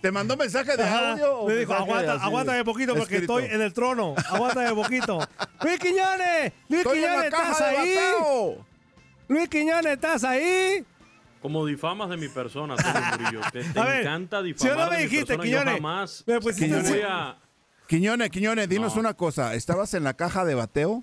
[0.00, 1.12] ¿Te mandó mensaje de Ajá.
[1.12, 1.38] audio?
[1.40, 3.38] o Me dijo, aguanta, aguántame poquito porque escrito?
[3.38, 4.14] estoy en el trono.
[4.30, 5.18] Aguántame poquito.
[5.62, 7.94] Luis Quiñones, Luis Estoy en Quiñones, la caja ¿estás de ahí?
[7.94, 8.66] bateo.
[9.32, 10.84] Luis Quiñones, ¿estás ahí?
[11.40, 13.40] Como difamas de mi persona, Antonio Murillo.
[13.52, 15.42] Te, te ver, encanta ¿sí o difamar no me de mi dijiste, persona.
[15.44, 15.66] Quiñones?
[15.66, 17.36] Yo jamás Me voy a...
[17.88, 19.00] Quiñones, Quiñones, dinos No.
[19.00, 19.54] una cosa.
[19.54, 21.02] ¿Estabas en la caja de bateo?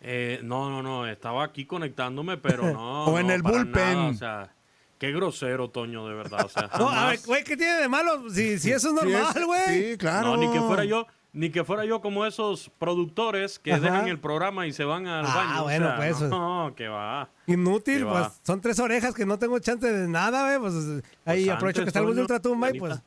[0.00, 1.06] Eh, no, no, no.
[1.06, 3.04] Estaba aquí conectándome, pero no.
[3.06, 3.74] O en no, el bullpen.
[3.74, 4.54] nada, o sea,
[4.98, 6.44] qué grosero, Toño, de verdad.
[6.44, 8.30] O sea, No, a ver, güey, ¿qué tiene de malo?
[8.30, 9.90] Si, si eso es normal, güey.
[9.92, 10.28] Sí, claro.
[10.28, 11.06] No, ni que fuera yo,
[11.38, 13.80] ni que fuera yo como esos productores que Ajá.
[13.80, 15.60] dejan el programa y se van al Ah, baño.
[15.60, 16.20] o bueno, sea, pues.
[16.22, 17.28] No, que va.
[17.46, 18.32] Inútil, Qué pues va.
[18.42, 20.58] son tres orejas que no tengo chance de nada, güey.
[20.72, 23.00] Pues ahí Pues aprovecho que está el bus de ultratumba y pues,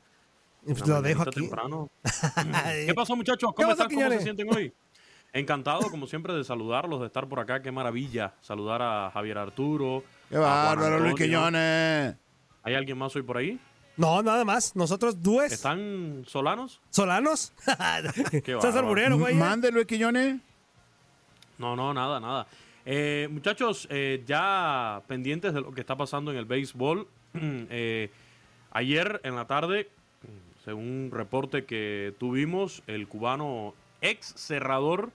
[0.65, 1.41] pues lo dejo aquí.
[1.41, 1.89] temprano.
[2.85, 3.49] ¿Qué pasó, muchachos?
[3.51, 3.87] ¿Qué ¿Cómo pasó, están?
[3.89, 4.17] ¿Cómo Quiñones?
[4.19, 4.73] se sienten hoy?
[5.33, 7.61] Encantado, como siempre, de saludarlos, de estar por acá.
[7.61, 10.03] Qué maravilla saludar a Javier Arturo.
[10.29, 11.15] Qué bárbaro, Luis.
[11.15, 12.15] Quiñones.
[12.63, 13.59] ¿Hay alguien más hoy por ahí?
[13.97, 14.75] No, nada más.
[14.75, 16.81] Nosotros dues ¿Están solanos?
[16.89, 17.53] solanos.
[18.31, 19.35] Qué Estás alburero, güey.
[19.35, 19.37] ¿eh?
[19.37, 20.39] Mande, Luis Quiñones.
[21.57, 22.47] No, no, nada, nada.
[22.85, 27.07] Eh, muchachos, eh, ya pendientes de lo que está pasando en el béisbol.
[27.33, 28.09] eh,
[28.71, 29.89] ayer en la tarde,
[30.65, 35.11] según un reporte que tuvimos, el cubano ex cerrador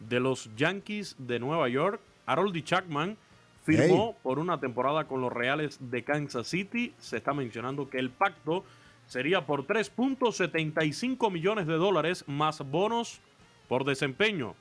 [0.00, 3.16] de los Yankees de Nueva York, Harold Chapman,
[3.64, 6.94] firmó por una temporada con los Reales de Kansas City.
[6.98, 8.64] Se está mencionando que el pacto
[9.06, 13.20] sería por 3.75 millones de dólares más bonos
[13.68, 14.54] por desempeño.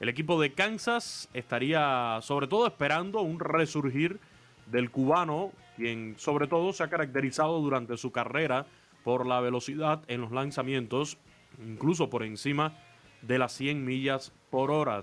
[0.00, 4.20] El equipo de Kansas estaría sobre todo esperando un resurgir
[4.66, 8.66] del cubano, quien sobre todo se ha caracterizado durante su carrera
[9.02, 11.18] por la velocidad en los lanzamientos,
[11.58, 12.74] incluso por encima
[13.22, 15.00] de las 100 millas por hora.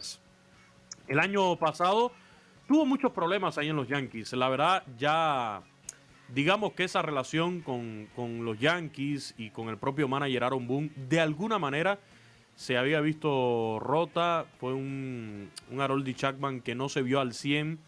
[1.08, 2.12] El año pasado
[2.70, 4.32] tuvo muchos problemas ahí en los Yankees.
[4.34, 5.64] La verdad, ya
[6.28, 10.92] digamos que esa relación con, con los Yankees y con el propio manager Aaron Boone,
[10.96, 11.98] de alguna manera
[12.56, 14.46] se había visto rota.
[14.60, 17.80] Fue un, un Harold Chapman que no se vio al 100.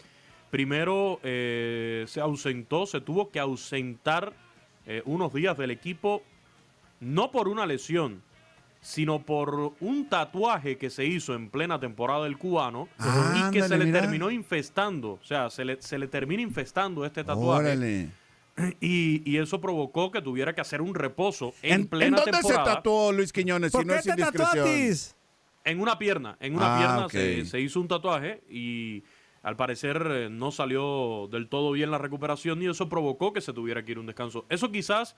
[0.49, 4.33] Primero eh, se ausentó, se tuvo que ausentar
[4.87, 6.23] eh, unos días del equipo,
[6.99, 8.23] no por una lesión,
[8.81, 12.87] sino por un tatuaje que se hizo en plena temporada del cubano
[13.35, 14.01] y que se le mira.
[14.01, 15.11] terminó infestando.
[15.13, 17.61] O sea, se le, se le termina infestando este tatuaje.
[17.67, 18.09] Órale.
[18.81, 22.31] Y, y eso provocó que tuviera que hacer un reposo en, ¿En, plena ¿en dónde
[22.31, 22.65] temporada.
[22.65, 23.71] se tatuó Luis Quiñones?
[23.71, 25.15] ¿Por Si no qué es te tatuatis?
[25.63, 29.03] En una pierna, en una Ah, pierna se, se hizo un tatuaje y
[29.41, 33.53] al parecer eh, no salió del todo bien la recuperación y eso provocó que se
[33.53, 34.45] tuviera que ir un descanso.
[34.49, 35.15] Eso quizás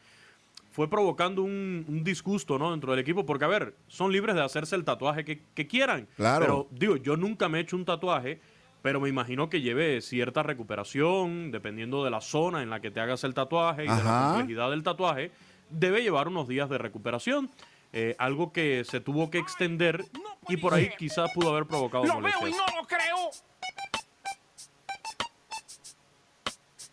[0.73, 2.71] fue provocando un, un disgusto ¿no?
[2.71, 6.07] dentro del equipo, porque a ver, son libres de hacerse el tatuaje que, que quieran.
[6.17, 6.39] Claro.
[6.41, 8.41] Pero digo, yo nunca me he hecho un tatuaje,
[8.81, 12.99] pero me imagino que lleve cierta recuperación, dependiendo de la zona en la que te
[12.99, 15.31] hagas el tatuaje y de la complejidad del tatuaje,
[15.69, 17.49] debe llevar unos días de recuperación.
[17.95, 20.03] eh, algo que se tuvo que extender
[20.49, 22.57] y por ahí quizás pudo haber provocado Lo veo y molestias.
[22.73, 23.29] no lo creo.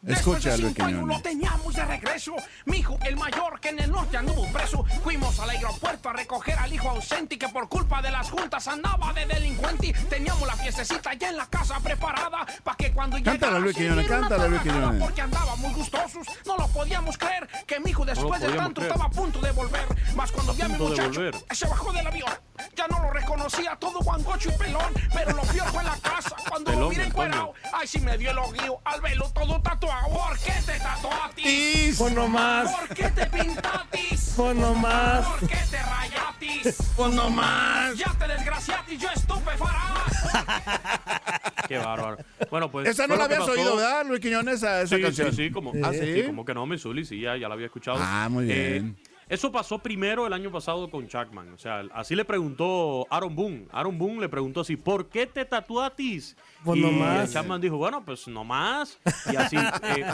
[0.07, 1.17] Escucha, Luis Después de cinco años Quiñones.
[1.17, 2.35] lo teníamos de regreso.
[2.65, 4.83] Mi hijo, el mayor, que en el norte anduvo preso.
[5.05, 8.67] Fuimos al aeropuerto a recoger al hijo ausente y que por culpa de las juntas
[8.67, 9.93] andaba de delincuente.
[10.09, 13.83] Teníamos la fiestecita ya en la casa preparada para que cuando Cántala, llegara Luis se
[13.83, 15.03] Quiñones, cántala, Luis Quiñones.
[15.03, 17.47] Porque andábamos gustosos, no lo podíamos creer.
[17.67, 18.93] Que mi hijo después de podíamos tanto creer.
[18.93, 19.87] estaba a punto de volver.
[20.17, 22.31] Más cuando vi a mi de muchacho, se bajó del avión.
[22.75, 24.95] Ya no lo reconocía, todo guangocho y pelón.
[25.13, 27.25] Pero lo peor fue en la casa, cuando lo Pelón, miré Antonio.
[27.27, 27.55] encuerado.
[27.75, 29.90] Ay, sí me dio el oguío al velo todo tatuado.
[30.13, 31.99] ¿Por qué te tatuatis?
[31.99, 32.71] Pues no más.
[32.73, 34.35] ¿Por qué te pintatis?
[34.37, 35.27] Pues no más.
[35.27, 36.77] ¿Por qué te rayatis?
[36.97, 37.97] Pues no más.
[37.97, 39.91] Ya te desgraciatis, yo estupefarás.
[41.69, 42.19] Qué bárbaro.
[42.51, 42.89] Bueno, pues.
[42.89, 43.53] Esa no la habías pasó.
[43.53, 44.57] oído, ¿verdad, Luis Quiñones?
[44.57, 45.31] Esa, esa Sí, canción.
[45.31, 46.25] sí, sí, como, ¿Ah, sí?
[46.27, 47.99] como que no, mi Zuli, sí, ya, ya la había escuchado.
[48.01, 48.97] Ah, muy Eh, bien.
[49.31, 51.53] Eso pasó primero el año pasado con Chapman.
[51.53, 53.69] O sea, así le preguntó Aaron Boone.
[53.71, 56.37] Aaron Boone le preguntó así, ¿por qué te tatuatis?
[56.65, 57.33] Pues y.
[57.33, 58.99] Chapman dijo, bueno, pues no más.
[59.33, 59.57] Y así.
[59.85, 60.05] eh,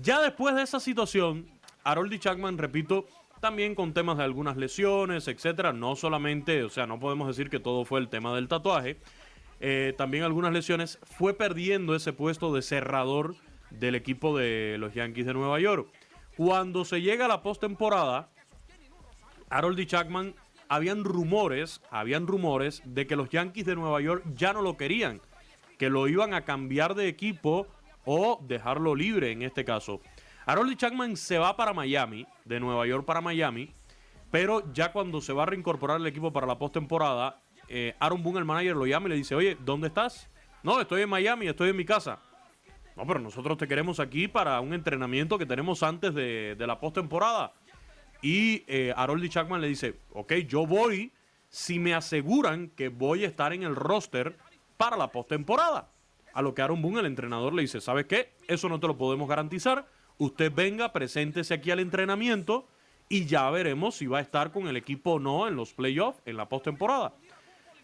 [0.00, 1.46] ya después de esa situación,
[1.84, 3.06] Harold Chapman, repito,
[3.40, 7.60] también con temas de algunas lesiones, etcétera, no solamente, o sea, no podemos decir que
[7.60, 8.96] todo fue el tema del tatuaje,
[9.60, 13.36] eh, también algunas lesiones, fue perdiendo ese puesto de cerrador
[13.68, 15.88] del equipo de los Yankees de Nueva York.
[16.36, 18.28] Cuando se llega a la postemporada,
[19.50, 20.34] Harold y Chapman,
[20.68, 25.20] habían rumores, habían rumores de que los Yankees de Nueva York ya no lo querían,
[25.78, 27.68] que lo iban a cambiar de equipo
[28.04, 30.00] o dejarlo libre en este caso.
[30.44, 33.72] Harold Chapman se va para Miami, de Nueva York para Miami,
[34.32, 38.40] pero ya cuando se va a reincorporar el equipo para la postemporada, eh, Aaron Boone,
[38.40, 40.28] el manager, lo llama y le dice, oye, ¿dónde estás?
[40.64, 42.18] No, estoy en Miami, estoy en mi casa.
[42.96, 47.52] No, pero nosotros te queremos aquí para un entrenamiento que tenemos antes de, la postemporada.
[48.22, 51.12] Y eh, Harold Chapman le dice, ok, yo voy
[51.48, 54.36] si me aseguran que voy a estar en el roster
[54.76, 55.88] para la postemporada.
[56.32, 58.32] A lo que Aaron Boone, el entrenador, le dice, ¿sabes qué?
[58.48, 59.86] Eso no te lo podemos garantizar.
[60.18, 62.66] Usted venga, preséntese aquí al entrenamiento
[63.08, 66.22] y ya veremos si va a estar con el equipo o no en los playoffs,
[66.24, 67.14] en la postemporada.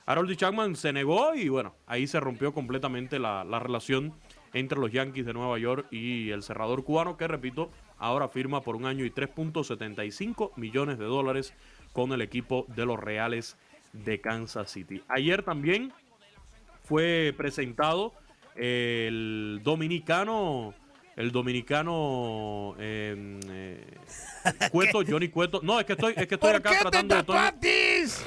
[0.06, 4.14] Harold Chapman se negó y bueno, ahí se rompió completamente la relación
[4.52, 8.76] entre los Yankees de Nueva York y el cerrador cubano, que repito, ahora firma por
[8.76, 11.54] un año y 3.75 millones de dólares
[11.92, 13.56] con el equipo de los Reales
[13.92, 15.02] de Kansas City.
[15.08, 15.92] Ayer también
[16.84, 18.12] fue presentado
[18.56, 20.74] el dominicano,
[21.16, 23.96] el dominicano eh, eh,
[24.70, 25.60] Cueto, Johnny Cueto.
[25.62, 28.26] No, es que estoy, es que estoy ¿Por acá tratando de tatuatis?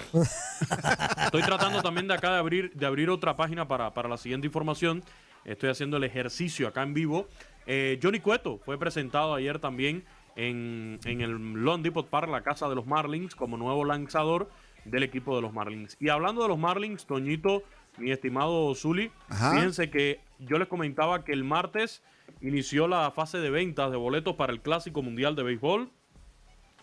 [1.26, 4.48] Estoy tratando también de acá de abrir, de abrir otra página para, para la siguiente
[4.48, 5.04] información.
[5.46, 7.28] Estoy haciendo el ejercicio acá en vivo.
[7.66, 10.04] Eh, Johnny Cueto fue presentado ayer también
[10.36, 14.50] en, en el Lone Depot Park, la casa de los Marlins, como nuevo lanzador
[14.86, 15.96] del equipo de los Marlins.
[16.00, 17.64] Y hablando de los Marlins, Toñito,
[17.98, 19.52] mi estimado Zuli, Ajá.
[19.54, 22.02] fíjense que yo les comentaba que el martes
[22.42, 25.90] inició la fase de ventas de boletos para el Clásico Mundial de Béisbol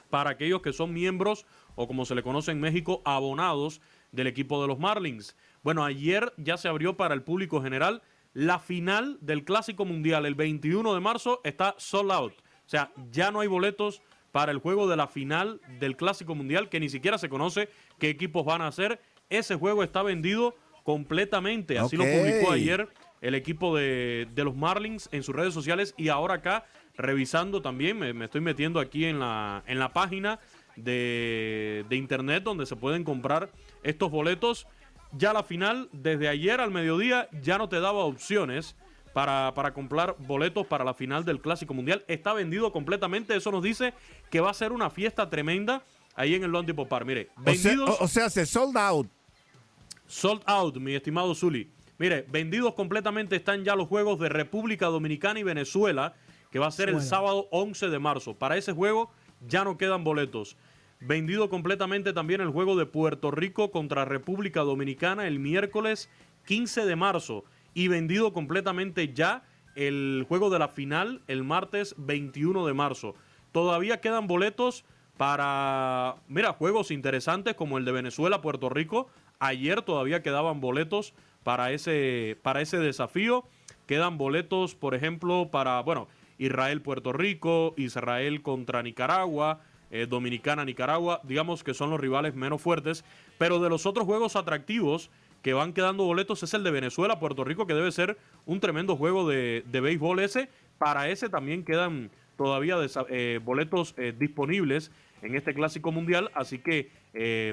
[0.08, 1.46] para aquellos que son miembros
[1.76, 3.80] o como se le conoce en México, abonados
[4.12, 5.36] del equipo de los Marlins.
[5.62, 10.34] Bueno, ayer ya se abrió para el público general la final del Clásico Mundial el
[10.34, 12.32] 21 de marzo está sold out.
[12.32, 16.68] O sea, ya no hay boletos para el juego de la final del Clásico Mundial
[16.68, 19.00] que ni siquiera se conoce qué equipos van a hacer.
[19.28, 21.78] Ese juego está vendido completamente.
[21.78, 22.88] Así lo publicó ayer
[23.20, 26.64] el equipo de, de los Marlins en sus redes sociales y ahora acá
[26.96, 30.38] revisando también, me, me estoy metiendo aquí en la, en la página
[30.76, 33.50] de, de internet donde se pueden comprar
[33.82, 34.66] estos boletos.
[35.12, 38.76] Ya la final, desde ayer al mediodía, ya no te daba opciones
[39.12, 42.04] para, para comprar boletos para la final del Clásico Mundial.
[42.06, 43.34] Está vendido completamente.
[43.34, 43.92] Eso nos dice
[44.30, 45.82] que va a ser una fiesta tremenda
[46.14, 46.52] ahí en el
[46.88, 47.06] Park.
[47.06, 47.90] Mire, O sea, vendidos.
[48.00, 49.08] o- o sea, se sold out.
[50.06, 51.70] Sold out, mi estimado Zuli.
[51.98, 56.14] Mire, vendidos completamente están ya los juegos de República Dominicana y Venezuela,
[56.50, 58.34] que va a ser el sábado 11 de marzo.
[58.34, 59.10] Para ese juego
[59.46, 60.56] ya no quedan boletos.
[61.00, 66.10] Vendido completamente también el juego de Puerto Rico contra República Dominicana el miércoles
[66.46, 67.44] 15 de marzo.
[67.72, 69.44] Y vendido completamente ya
[69.76, 73.14] el juego de la final el martes 21 de marzo.
[73.52, 74.84] Todavía quedan boletos
[75.16, 79.08] para, mira, juegos interesantes como el de Venezuela-Puerto Rico.
[79.38, 81.14] Ayer todavía quedaban boletos
[81.44, 83.44] para ese, para ese desafío.
[83.86, 86.08] Quedan boletos, por ejemplo, para, bueno,
[86.38, 89.60] Israel-Puerto Rico, Israel contra Nicaragua,
[89.90, 93.04] eh, Dominicana-Nicaragua, digamos que son los rivales menos fuertes,
[93.38, 95.10] pero de los otros juegos atractivos
[95.42, 99.28] que van quedando boletos es el de Venezuela-Puerto Rico, que debe ser un tremendo juego
[99.28, 100.48] de, de béisbol ese.
[100.78, 102.76] Para ese también quedan todavía
[103.08, 104.90] eh, boletos eh, disponibles
[105.22, 106.90] en este clásico mundial, así que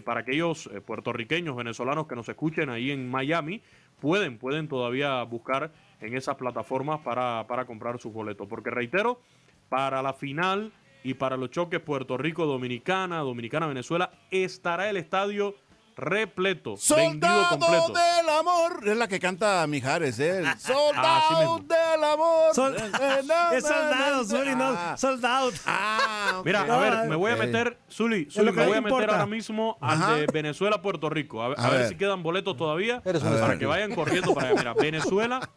[0.06, 3.64] para aquellos puertorriqueños, venezolanos que nos escuchen ahí en Miami,
[4.00, 8.48] pueden, pueden todavía buscar en esas plataformas para, para comprar sus boletos.
[8.48, 9.20] Porque reitero,
[9.70, 10.72] para la final
[11.04, 15.56] y para los choques Puerto Rico-Dominicana, Dominicana-Venezuela, estará el estadio
[16.00, 17.88] repleto, vendido Soldado completo.
[17.94, 18.88] del amor.
[18.88, 20.44] Es la que canta Mijares, ¿eh?
[20.60, 22.54] Soldado del amor.
[22.54, 22.76] Sol-
[23.54, 25.50] es soldado, Zuli, no, soldado.
[25.66, 28.96] Ah, Mira, a ver, me voy a meter, Zuli, Zuli, me voy a importa.
[28.98, 31.42] meter ahora mismo al de Venezuela-Puerto Rico.
[31.42, 31.90] A, ver- A a ver ver.
[31.90, 34.58] si quedan boletos todavía para que vayan corriendo para allá.
[34.60, 35.50] Mira, Venezuela,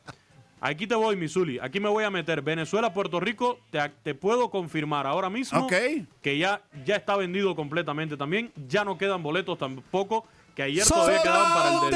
[0.61, 1.59] aquí te voy, mi Zuli.
[1.61, 3.59] Aquí me voy a meter Venezuela-Puerto Rico.
[3.71, 8.53] Te, te puedo confirmar ahora mismo que ya, ya está vendido completamente también.
[8.69, 10.27] Ya no quedan boletos tampoco.
[10.55, 11.91] Que ayer todavía quedaban para el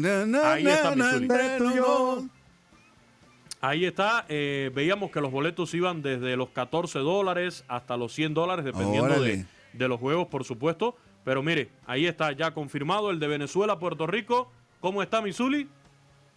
[0.00, 0.44] del, amor.
[0.46, 1.16] Ahí está mi Zuli.
[1.24, 2.24] Entre tú y yo.
[3.60, 8.34] Ahí está, eh, veíamos que los boletos iban desde los 14 dólares hasta los 100
[8.34, 10.96] dólares, dependiendo de los juegos, por supuesto.
[11.24, 14.50] Pero mire, ahí está ya confirmado el de Venezuela, Puerto Rico.
[14.80, 15.68] ¿Cómo está Missouri?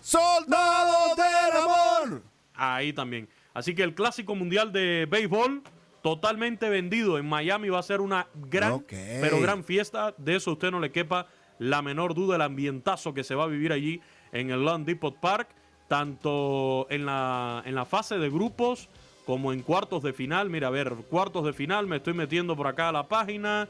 [0.02, 2.22] Soldado del amor.
[2.54, 3.30] Ahí también.
[3.54, 5.62] Así que el clásico mundial de béisbol,
[6.02, 8.90] totalmente vendido en Miami, va a ser una gran, Ok.
[9.22, 10.14] pero gran fiesta.
[10.18, 11.28] De eso a usted no le quepa
[11.60, 15.16] la menor duda, el ambientazo que se va a vivir allí en el Lawn Depot
[15.16, 15.50] Park,
[15.88, 18.90] tanto en la, en la fase de grupos
[19.26, 20.50] como en cuartos de final.
[20.50, 23.68] Mira, a ver, cuartos de final, me estoy metiendo por acá a la página.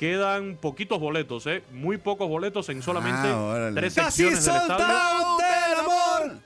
[0.00, 1.62] Quedan poquitos boletos, ¿eh?
[1.74, 6.38] Muy pocos boletos en solamente Ah, tres secciones del estadio del amor.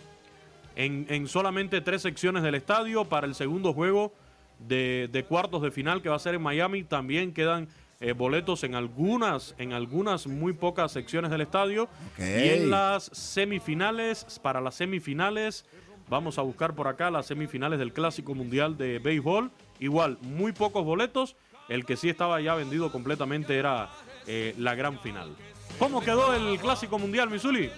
[0.75, 4.13] en, en solamente tres secciones del estadio para el segundo juego
[4.59, 6.83] de, de cuartos de final que va a ser en Miami.
[6.83, 7.69] También quedan
[8.01, 11.89] eh, boletos en algunas, en algunas muy pocas secciones del estadio.
[12.19, 15.65] Y en las semifinales, para las semifinales,
[16.09, 19.53] vamos a buscar por acá las semifinales del Clásico Mundial de Béisbol.
[19.79, 21.37] Igual, muy pocos boletos.
[21.69, 23.91] El que sí estaba ya vendido completamente era
[24.27, 25.35] eh, la gran final.
[25.79, 27.71] ¿Cómo quedó el Clásico Mundial, Misuli?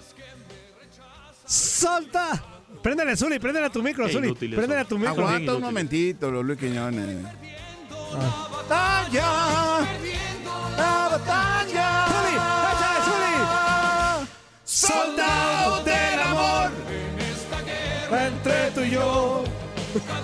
[1.45, 2.43] ¡Solta!
[2.83, 4.27] Préndele, Zuli, préndele a tu micro, Qué Zuli.
[4.27, 5.11] inútiles Préndele a tu micro.
[5.13, 5.61] Aguanta un inútil.
[5.61, 7.23] momentito, los Luis Quiñones.
[8.51, 9.79] Batalla.
[10.77, 12.05] La batalla.
[12.07, 12.35] Zuli,
[12.73, 14.27] échale, Zuli.
[14.63, 16.71] Soldado del amor.
[18.11, 19.43] Entre tú y yo.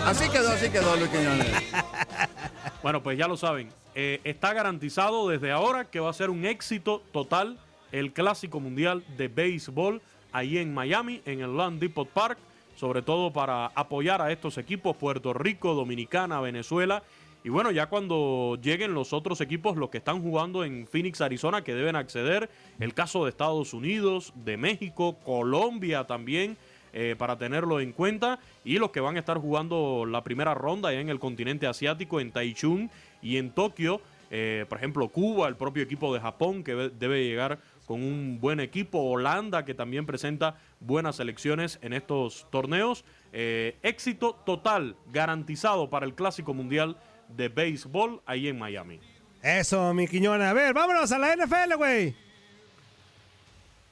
[0.05, 1.47] Así quedó, así quedó, Luis Quiñones.
[2.83, 3.69] Bueno, pues ya lo saben.
[3.95, 7.57] Eh, está garantizado desde ahora que va a ser un éxito total
[7.93, 10.01] el Clásico Mundial de Béisbol
[10.33, 12.37] ahí en Miami, en el Land Depot Park,
[12.75, 17.03] sobre todo para apoyar a estos equipos, Puerto Rico, Dominicana, Venezuela.
[17.45, 21.63] Y bueno, ya cuando lleguen los otros equipos, los que están jugando en Phoenix, Arizona,
[21.63, 22.49] que deben acceder,
[22.81, 26.57] el caso de Estados Unidos, de México, Colombia también,
[26.93, 28.39] eh, para tenerlo en cuenta.
[28.63, 32.31] Y los que van a estar jugando la primera ronda en el continente asiático, en
[32.31, 32.89] Taichung
[33.21, 34.01] y en Tokio.
[34.29, 38.59] Eh, por ejemplo, Cuba, el propio equipo de Japón, que debe llegar con un buen
[38.59, 38.99] equipo.
[38.99, 43.05] Holanda, que también presenta buenas selecciones en estos torneos.
[43.31, 46.97] Eh, éxito total, garantizado para el Clásico Mundial
[47.29, 48.99] de Béisbol ahí en Miami.
[49.41, 50.51] Eso, mi Quiñona.
[50.51, 52.22] A ver, vámonos a la NFL, güey.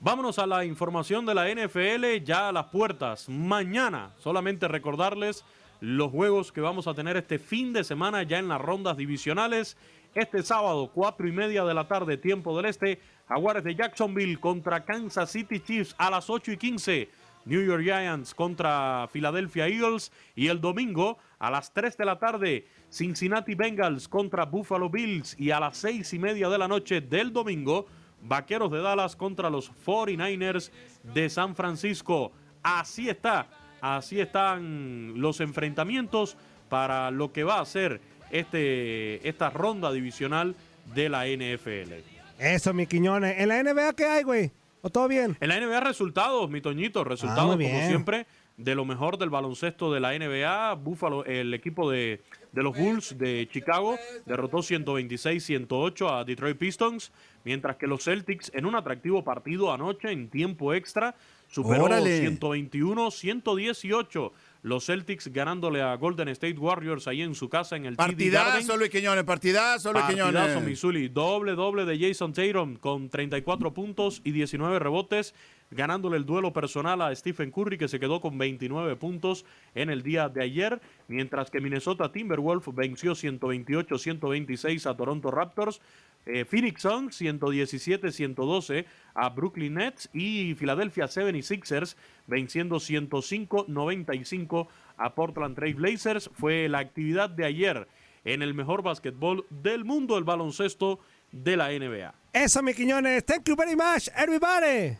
[0.03, 3.29] Vámonos a la información de la NFL ya a las puertas.
[3.29, 5.45] Mañana, solamente recordarles
[5.79, 9.77] los juegos que vamos a tener este fin de semana ya en las rondas divisionales.
[10.15, 14.85] Este sábado, cuatro y media de la tarde, tiempo del este, Jaguares de Jacksonville contra
[14.85, 17.09] Kansas City Chiefs a las 8 y 15.
[17.45, 20.11] New York Giants contra Philadelphia Eagles.
[20.33, 25.39] Y el domingo, a las 3 de la tarde, Cincinnati Bengals contra Buffalo Bills.
[25.39, 27.85] Y a las 6 y media de la noche del domingo,
[28.23, 30.71] Vaqueros de Dallas contra los 49ers
[31.03, 32.31] de San Francisco.
[32.63, 33.47] Así está,
[33.81, 36.37] así están los enfrentamientos
[36.69, 38.01] para lo que va a ser
[38.31, 40.55] este, esta ronda divisional
[40.93, 41.93] de la NFL.
[42.39, 43.39] Eso, mi Quiñones.
[43.39, 44.51] ¿En la NBA qué hay, güey?
[44.81, 45.37] ¿O todo bien?
[45.39, 48.25] En la NBA resultados, mi Toñito, resultados muy como siempre
[48.57, 50.73] de lo mejor del baloncesto de la NBA.
[50.75, 57.11] Buffalo, el equipo de, de los Bulls de Chicago derrotó 126-108 a Detroit Pistons,
[57.43, 61.15] mientras que los Celtics en un atractivo partido anoche en tiempo extra
[61.47, 62.29] superó Órale.
[62.29, 64.31] 121-118
[64.63, 67.95] Los Celtics ganándole a Golden State Warriors ahí en su casa en el.
[67.95, 70.63] Partidazo, Luis Quiñones, partidazo, Luis Partidazo, Quiñones.
[70.63, 71.09] Missouri.
[71.09, 75.33] Doble, doble de Jason Tatum con 34 puntos y 19 rebotes,
[75.71, 80.03] ganándole el duelo personal a Stephen Curry, que se quedó con 29 puntos en el
[80.03, 85.81] día de ayer, mientras que Minnesota Timberwolves venció 128-126 a Toronto Raptors.
[86.27, 91.95] Eh, Phoenix Suns 117-112 a Brooklyn Nets y Philadelphia 76ers
[92.27, 94.67] venciendo 105-95
[94.97, 96.29] a Portland Trail Blazers.
[96.33, 97.87] Fue la actividad de ayer
[98.23, 100.99] en el mejor básquetbol del mundo, el baloncesto
[101.31, 102.13] de la NBA.
[102.33, 103.25] Eso, mi Quiñones.
[103.25, 104.97] Thank you very much, everybody.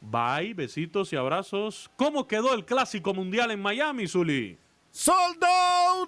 [0.00, 1.90] Bye, besitos y abrazos.
[1.96, 4.58] ¿Cómo quedó el clásico mundial en Miami, Zuli?
[4.90, 5.46] ¡Soldo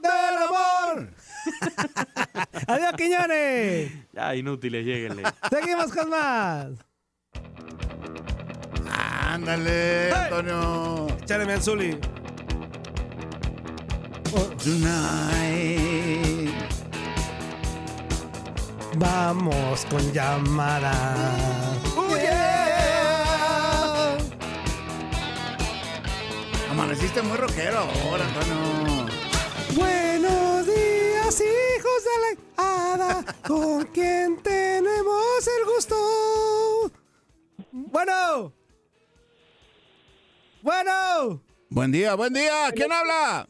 [0.03, 1.11] del amor!
[2.67, 3.93] Adiós, Quiñones.
[4.13, 5.23] Ya, inútiles, lleguenle.
[5.51, 6.71] Seguimos con más.
[9.27, 11.07] Ándale, Antonio.
[11.23, 11.99] Échale, mi Zuli.
[14.65, 16.51] Tonight.
[18.97, 20.93] Vamos con llamada.
[21.97, 22.10] Oh,
[26.81, 29.07] Amaneciste muy rockero ahora, Antonio.
[29.77, 36.91] Buenos días, hijos de la hada, con quien tenemos el gusto.
[37.71, 38.55] Bueno.
[40.63, 41.43] Bueno.
[41.69, 42.73] Buen día, buen día.
[42.75, 43.47] ¿Quién habla?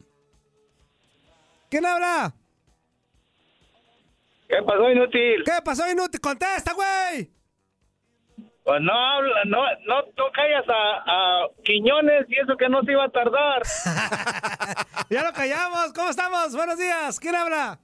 [1.69, 2.35] ¿Quién habla?
[4.49, 5.45] ¿Qué pasó, inútil?
[5.45, 6.21] ¿Qué pasó, inútil?
[6.21, 7.31] Contesta, güey.
[8.65, 12.93] Pues no habla, no, no, no callas a, a Quiñones y eso que no se
[12.93, 13.63] iba a tardar.
[15.11, 15.93] Ya lo callamos.
[15.93, 16.55] ¿Cómo estamos?
[16.55, 17.19] Buenos días.
[17.19, 17.81] ¿Quién habla?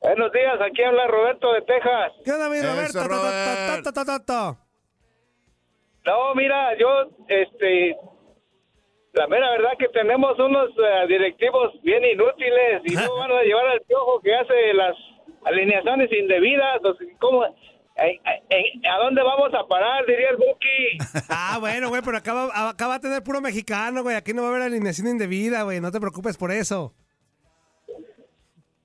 [0.00, 2.12] Buenos días, aquí habla Roberto de Texas.
[2.24, 2.92] ¿Qué onda, mi Roberto?
[2.92, 3.82] To, to, Robert.
[3.82, 4.58] to, to, to, to.
[6.06, 7.96] No, mira, yo, este,
[9.14, 13.66] la mera verdad que tenemos unos eh, directivos bien inútiles y no van a llevar
[13.70, 14.94] al piojo que hace las
[15.44, 16.78] alineaciones indebidas.
[16.84, 17.42] o sea, ¿Cómo?
[17.98, 18.20] Eh,
[18.50, 20.06] eh, ¿A dónde vamos a parar?
[20.06, 20.98] Diría el Buki.
[21.30, 24.16] Ah, bueno, güey, pero acá va, acá va a tener puro mexicano, güey.
[24.16, 25.80] Aquí no va a haber alineación indebida, güey.
[25.80, 26.92] No te preocupes por eso.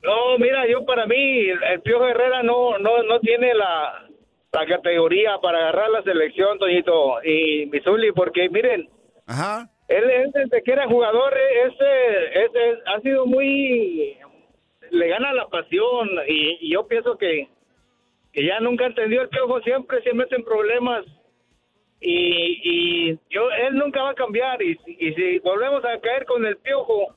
[0.02, 4.06] No, mira, yo para mí, el, Piojo Herrera no, no, no tiene la,
[4.52, 8.90] la categoría para agarrar la selección, Toñito y Misuli, porque miren,
[9.26, 9.70] Ajá.
[9.88, 14.18] él, él desde que era jugador, eh, ese, ese ha sido muy,
[14.90, 17.48] le gana la pasión y, y yo pienso que,
[18.34, 21.06] que ya nunca entendió el Piojo, siempre se mete en problemas
[22.02, 22.60] y,
[23.12, 26.58] y yo, él nunca va a cambiar y, y si volvemos a caer con el
[26.58, 27.16] Piojo,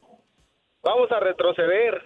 [0.83, 2.01] vamos a retroceder.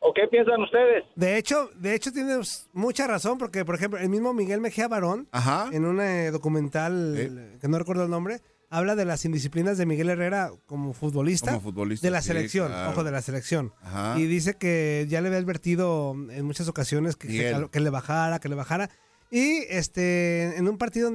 [0.00, 1.04] ¿O qué piensan ustedes?
[1.16, 5.26] De hecho, de hecho tienes mucha razón, porque, por ejemplo, el mismo Miguel Mejía Barón,
[5.32, 5.70] Ajá.
[5.72, 7.16] en un eh, documental
[7.60, 8.36] que no recuerdo el nombre,
[8.70, 11.50] habla de las indisciplinas de Miguel Herrera como futbolista.
[11.52, 12.90] Como futbolista, De la sí, selección, claro.
[12.90, 13.72] ojo, de la selección.
[13.82, 14.18] Ajá.
[14.18, 17.70] Y dice que ya le había advertido en muchas ocasiones que, Miguel.
[17.70, 18.90] que le bajara, que le bajara.
[19.30, 21.12] Y este, en un partido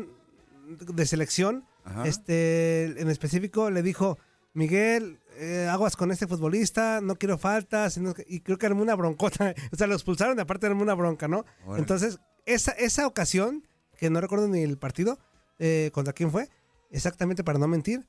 [0.67, 2.07] de selección, Ajá.
[2.07, 4.17] este, en específico le dijo,
[4.53, 9.53] Miguel, eh, aguas con este futbolista, no quiero faltas, y creo que armó una broncota,
[9.71, 11.45] o sea, lo expulsaron y aparte armó una bronca, ¿no?
[11.77, 15.19] Entonces, esa, esa ocasión, que no recuerdo ni el partido,
[15.59, 16.49] eh, contra quién fue,
[16.93, 18.07] exactamente para no mentir,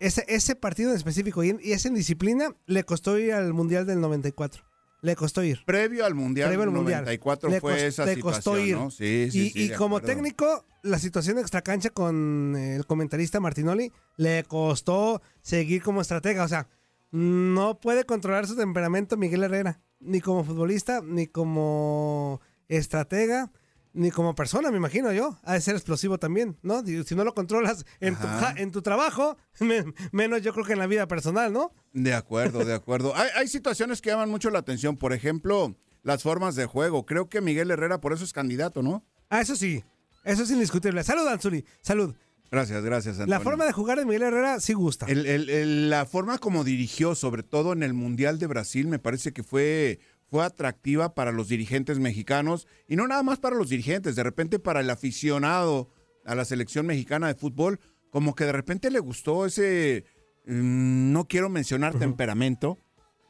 [0.00, 3.84] ese, ese partido en específico y, en- y esa indisciplina le costó ir al Mundial
[3.86, 4.62] del 94.
[5.00, 5.60] Le costó ir.
[5.64, 6.72] Previo al Mundial Mundial.
[7.02, 8.76] 94 Le fue cos- esa le situación, costó ir.
[8.76, 8.90] ¿no?
[8.90, 10.14] Sí, sí, y sí, y de como acuerdo.
[10.14, 16.42] técnico, la situación extracancha con eh, el comentarista Martinoli le costó seguir como estratega.
[16.44, 16.68] O sea,
[17.12, 23.50] no puede controlar su temperamento Miguel Herrera, ni como futbolista, ni como estratega,
[23.98, 25.38] ni como persona, me imagino yo.
[25.44, 26.82] Ha de ser explosivo también, ¿no?
[26.84, 28.26] Si no lo controlas en, tu,
[28.56, 31.72] en tu trabajo, men- menos yo creo que en la vida personal, ¿no?
[31.92, 33.14] De acuerdo, de acuerdo.
[33.16, 34.96] Hay, hay situaciones que llaman mucho la atención.
[34.96, 37.04] Por ejemplo, las formas de juego.
[37.04, 39.04] Creo que Miguel Herrera por eso es candidato, ¿no?
[39.28, 39.84] Ah, eso sí.
[40.24, 41.02] Eso es indiscutible.
[41.04, 41.64] Salud, Anzuli.
[41.82, 42.14] Salud.
[42.50, 43.34] Gracias, gracias, Antonio.
[43.34, 45.04] La forma de jugar de Miguel Herrera sí gusta.
[45.06, 48.98] El- el- el- la forma como dirigió, sobre todo en el Mundial de Brasil, me
[48.98, 50.00] parece que fue,
[50.30, 54.58] fue atractiva para los dirigentes mexicanos y no nada más para los dirigentes, de repente
[54.58, 55.88] para el aficionado
[56.24, 60.04] a la selección mexicana de fútbol, como que de repente le gustó ese,
[60.46, 62.78] mm, no quiero mencionar temperamento,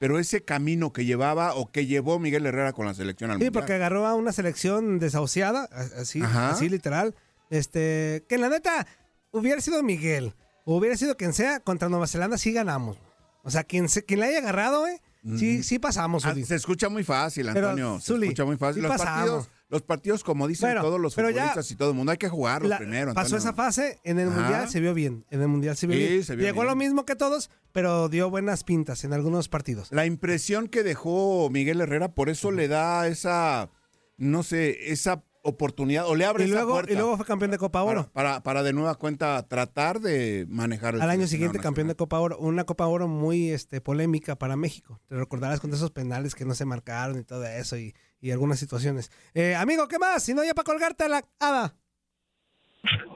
[0.00, 3.44] pero ese camino que llevaba o que llevó Miguel Herrera con la selección al Sí,
[3.44, 3.52] Mundial.
[3.52, 5.64] porque agarró a una selección desahuciada,
[5.96, 6.50] así, Ajá.
[6.50, 7.14] así literal.
[7.50, 8.86] Este, que la neta
[9.32, 10.34] hubiera sido Miguel,
[10.64, 12.98] o hubiera sido quien sea, contra Nueva Zelanda sí ganamos.
[13.42, 15.00] O sea, quien, se, quien la haya agarrado, eh,
[15.36, 16.24] sí, sí pasamos.
[16.24, 16.44] Ah, Zuli.
[16.44, 18.00] se escucha muy fácil, Pero, Antonio.
[18.00, 18.82] se Zuli, escucha muy fácil.
[18.82, 19.14] sí los, pasamos.
[19.18, 22.12] partidos, los partidos, como dicen Bueno, todos los pero ya- futbolistas y todo el mundo,
[22.12, 23.14] hay que jugarlos La- primero.
[23.14, 23.38] pasó Antonio.
[23.38, 24.40] esa fase, en el Ajá.
[24.40, 25.24] Mundial se vio bien.
[25.30, 26.24] En el Mundial se vio Sí, bien.
[26.24, 26.66] se vio Llegó bien.
[26.68, 29.88] lo mismo que todos, pero dio buenas pintas en algunos partidos.
[29.92, 33.70] La impresión que dejó Miguel Herrera, por eso le da esa,
[34.16, 37.50] no sé, esa oportunidad, o le abre Y esa luego, puerta y luego fue campeón
[37.50, 38.10] de Copa Oro.
[38.12, 41.94] para, para, para de nueva cuenta tratar de manejar el Al año siguiente campeón de.
[41.94, 45.00] Copa Oro, una Copa Oro muy este, polémica para México.
[45.08, 48.58] Te recordarás con esos penales que no se marcaron y todo eso y, y algunas
[48.58, 49.10] situaciones.
[49.34, 50.22] Eh, amigo, ¿qué más?
[50.22, 51.74] Si no, ya para colgarte la hada.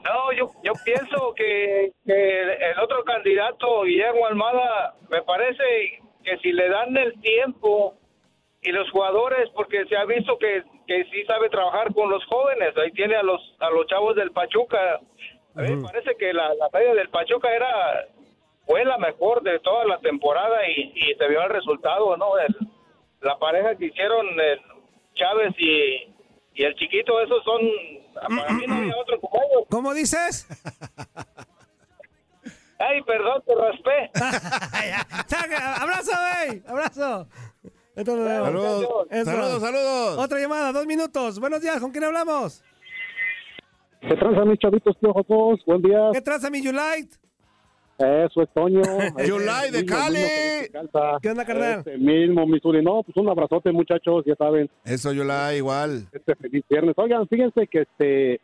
[0.03, 5.63] No, yo, yo pienso que, que el otro candidato, Guillermo Almada, me parece
[6.23, 7.95] que si le dan el tiempo
[8.61, 12.75] y los jugadores, porque se ha visto que, que sí sabe trabajar con los jóvenes,
[12.77, 14.99] ahí tiene a los a los chavos del Pachuca.
[15.55, 17.67] A mí me parece que la, la talla del Pachuca era
[18.65, 22.37] fue la mejor de toda la temporada y, y se vio el resultado, ¿no?
[22.39, 22.55] El-
[23.21, 24.59] la pareja que hicieron el
[25.15, 26.13] Chávez y,
[26.55, 27.61] y el chiquito, esos son,
[28.13, 29.67] para mí no había otro como ellos.
[29.69, 30.45] ¿Cómo dices?
[32.79, 34.11] Ay, perdón, te raspé.
[35.79, 36.61] Abrazo, güey.
[36.67, 37.27] Abrazo.
[37.95, 40.17] Saludos, saludos, saludos.
[40.17, 41.39] Otra llamada, dos minutos.
[41.39, 42.63] Buenos días, ¿con quién hablamos?
[44.01, 45.61] ¿Qué tranza, mis chavitos piojos?
[45.65, 46.09] Buen día.
[46.11, 47.17] ¿Qué traza mi Yulite?
[47.97, 48.81] Eso es Toño.
[49.27, 50.19] Yulai de Cali.
[51.21, 51.79] ¿Qué onda, carnal?
[51.79, 52.83] Este mismo, Missouri.
[52.83, 54.69] No, pues un abrazote, muchachos, ya saben.
[54.83, 56.07] Eso yo la igual.
[56.11, 56.95] Este feliz viernes.
[56.97, 58.41] Oigan, fíjense que este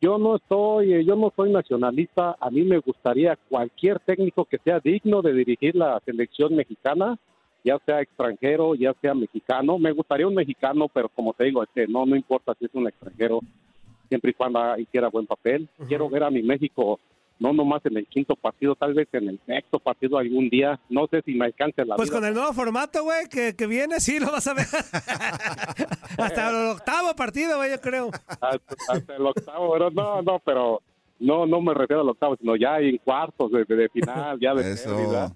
[0.00, 2.36] yo no estoy, eh, yo no soy nacionalista.
[2.40, 7.18] A mí me gustaría cualquier técnico que sea digno de dirigir la selección mexicana,
[7.64, 9.78] ya sea extranjero, ya sea mexicano.
[9.78, 12.86] Me gustaría un mexicano, pero como te digo, este, no, no importa si es un
[12.88, 13.40] extranjero,
[14.08, 15.68] siempre y cuando hiciera buen papel.
[15.88, 16.98] Quiero ver a mi México,
[17.38, 20.78] no nomás en el quinto partido, tal vez en el sexto partido algún día.
[20.88, 22.18] No sé si me alcance la Pues vida.
[22.18, 24.66] con el nuevo formato, güey, que, que viene, sí, lo vas a ver.
[26.18, 28.10] Hasta el octavo partido, güey, yo creo.
[28.28, 28.58] hasta,
[28.88, 30.82] hasta el octavo, pero no, no, pero
[31.18, 34.72] no, no me refiero al octavo, sino ya en cuartos de, de final, ya de
[34.72, 34.94] Eso.
[34.96, 35.32] pérdida.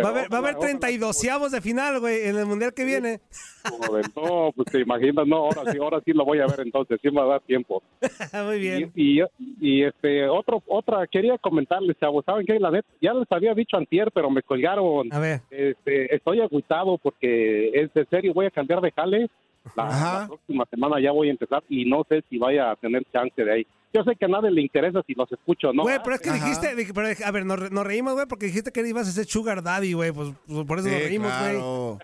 [0.00, 2.84] Va a haber, va a haber ojalá- 32 de final, güey, en el mundial que
[2.84, 3.20] viene.
[3.68, 6.98] Joder, no, pues te imaginas, no, ahora sí, ahora sí lo voy a ver entonces,
[7.02, 7.82] sí me va a dar tiempo.
[8.46, 8.90] Muy bien.
[8.94, 9.24] Y, y,
[9.60, 12.58] y, este, otro, otra, quería comentarles, chavos, ¿saben qué?
[12.58, 15.12] La neta, ya les había dicho antier, pero me colgaron.
[15.12, 15.42] A ver.
[15.50, 19.28] Este, estoy agüitado porque es de serio, voy a cambiar de jale.
[19.76, 23.04] La, la próxima semana ya voy a empezar y no sé si vaya a tener
[23.12, 23.66] chance de ahí.
[23.92, 25.82] Yo sé que a nadie le interesa si los escucho o no.
[25.82, 26.38] Güey, pero es que Ajá.
[26.44, 29.26] dijiste, pero, a ver, nos, re- nos reímos, güey, porque dijiste que ibas a ser
[29.26, 31.52] Sugar Daddy, güey, pues, pues por eso nos Sí, reímos, güey.
[31.52, 31.98] claro.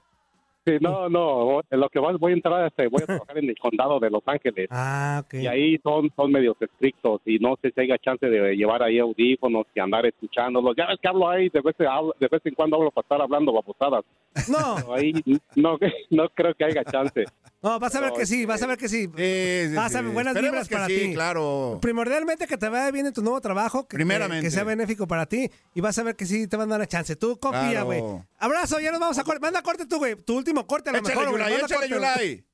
[0.66, 3.48] Sí, no, no, en lo que voy, voy a entrar, este, voy a trabajar en
[3.48, 4.68] el condado de Los Ángeles.
[4.70, 5.34] Ah, ok.
[5.40, 8.98] Y ahí son, son medios estrictos y no sé si haya chance de llevar ahí
[8.98, 10.76] audífonos y andar escuchándolos.
[10.76, 13.02] Ya ves que hablo ahí, de vez, en- hablo- de vez en cuando hablo para
[13.02, 14.04] estar hablando babosadas.
[14.50, 15.12] No, Pero ahí
[15.56, 15.78] no,
[16.10, 17.24] no creo que haya chance.
[17.60, 19.06] No, vas a ver que sí, vas a ver que sí.
[19.16, 21.14] Sí, sí, Vas a ver, buenas Esperemos vibras que para sí, ti.
[21.14, 21.78] claro.
[21.82, 24.46] Primordialmente que te vaya bien en tu nuevo trabajo, que, que- Primeramente.
[24.46, 26.86] que sea benéfico para ti y vas a ver que sí te van a dar
[26.86, 27.16] chance.
[27.16, 27.86] Tú confía, Claro.
[27.86, 28.02] güey.
[28.38, 29.40] Abrazo, ya nos vamos a corte.
[29.40, 30.14] Manda corte tú, güey.
[30.16, 31.42] Tu último corte a lo Échale, mejor, güey.
[31.42, 32.44] Manda échale, corte.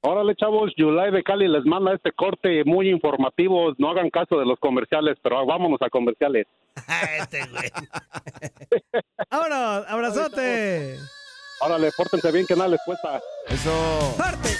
[0.00, 3.72] Órale, chavos, Yulai de Cali les manda este corte muy informativo.
[3.78, 6.46] No hagan caso de los comerciales, pero vámonos a comerciales.
[7.18, 7.70] este, güey.
[9.30, 10.98] Vámonos, abrazote.
[11.60, 13.20] Órale, pórtense bien que nada les cuesta.
[13.48, 14.14] Eso.
[14.16, 14.56] Corte.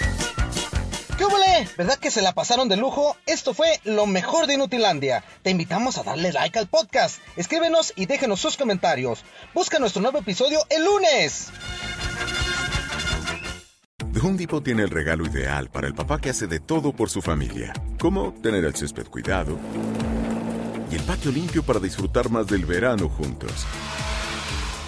[1.17, 1.69] ¿Qué huele?
[1.77, 3.17] ¿Verdad que se la pasaron de lujo?
[3.27, 5.25] Esto fue lo mejor de Inutilandia.
[5.43, 7.21] Te invitamos a darle like al podcast.
[7.37, 9.25] Escríbenos y déjenos sus comentarios.
[9.55, 11.49] Busca nuestro nuevo episodio el lunes.
[14.13, 17.11] The Home Depot tiene el regalo ideal para el papá que hace de todo por
[17.11, 19.59] su familia, como tener el césped cuidado
[20.91, 23.67] y el patio limpio para disfrutar más del verano juntos.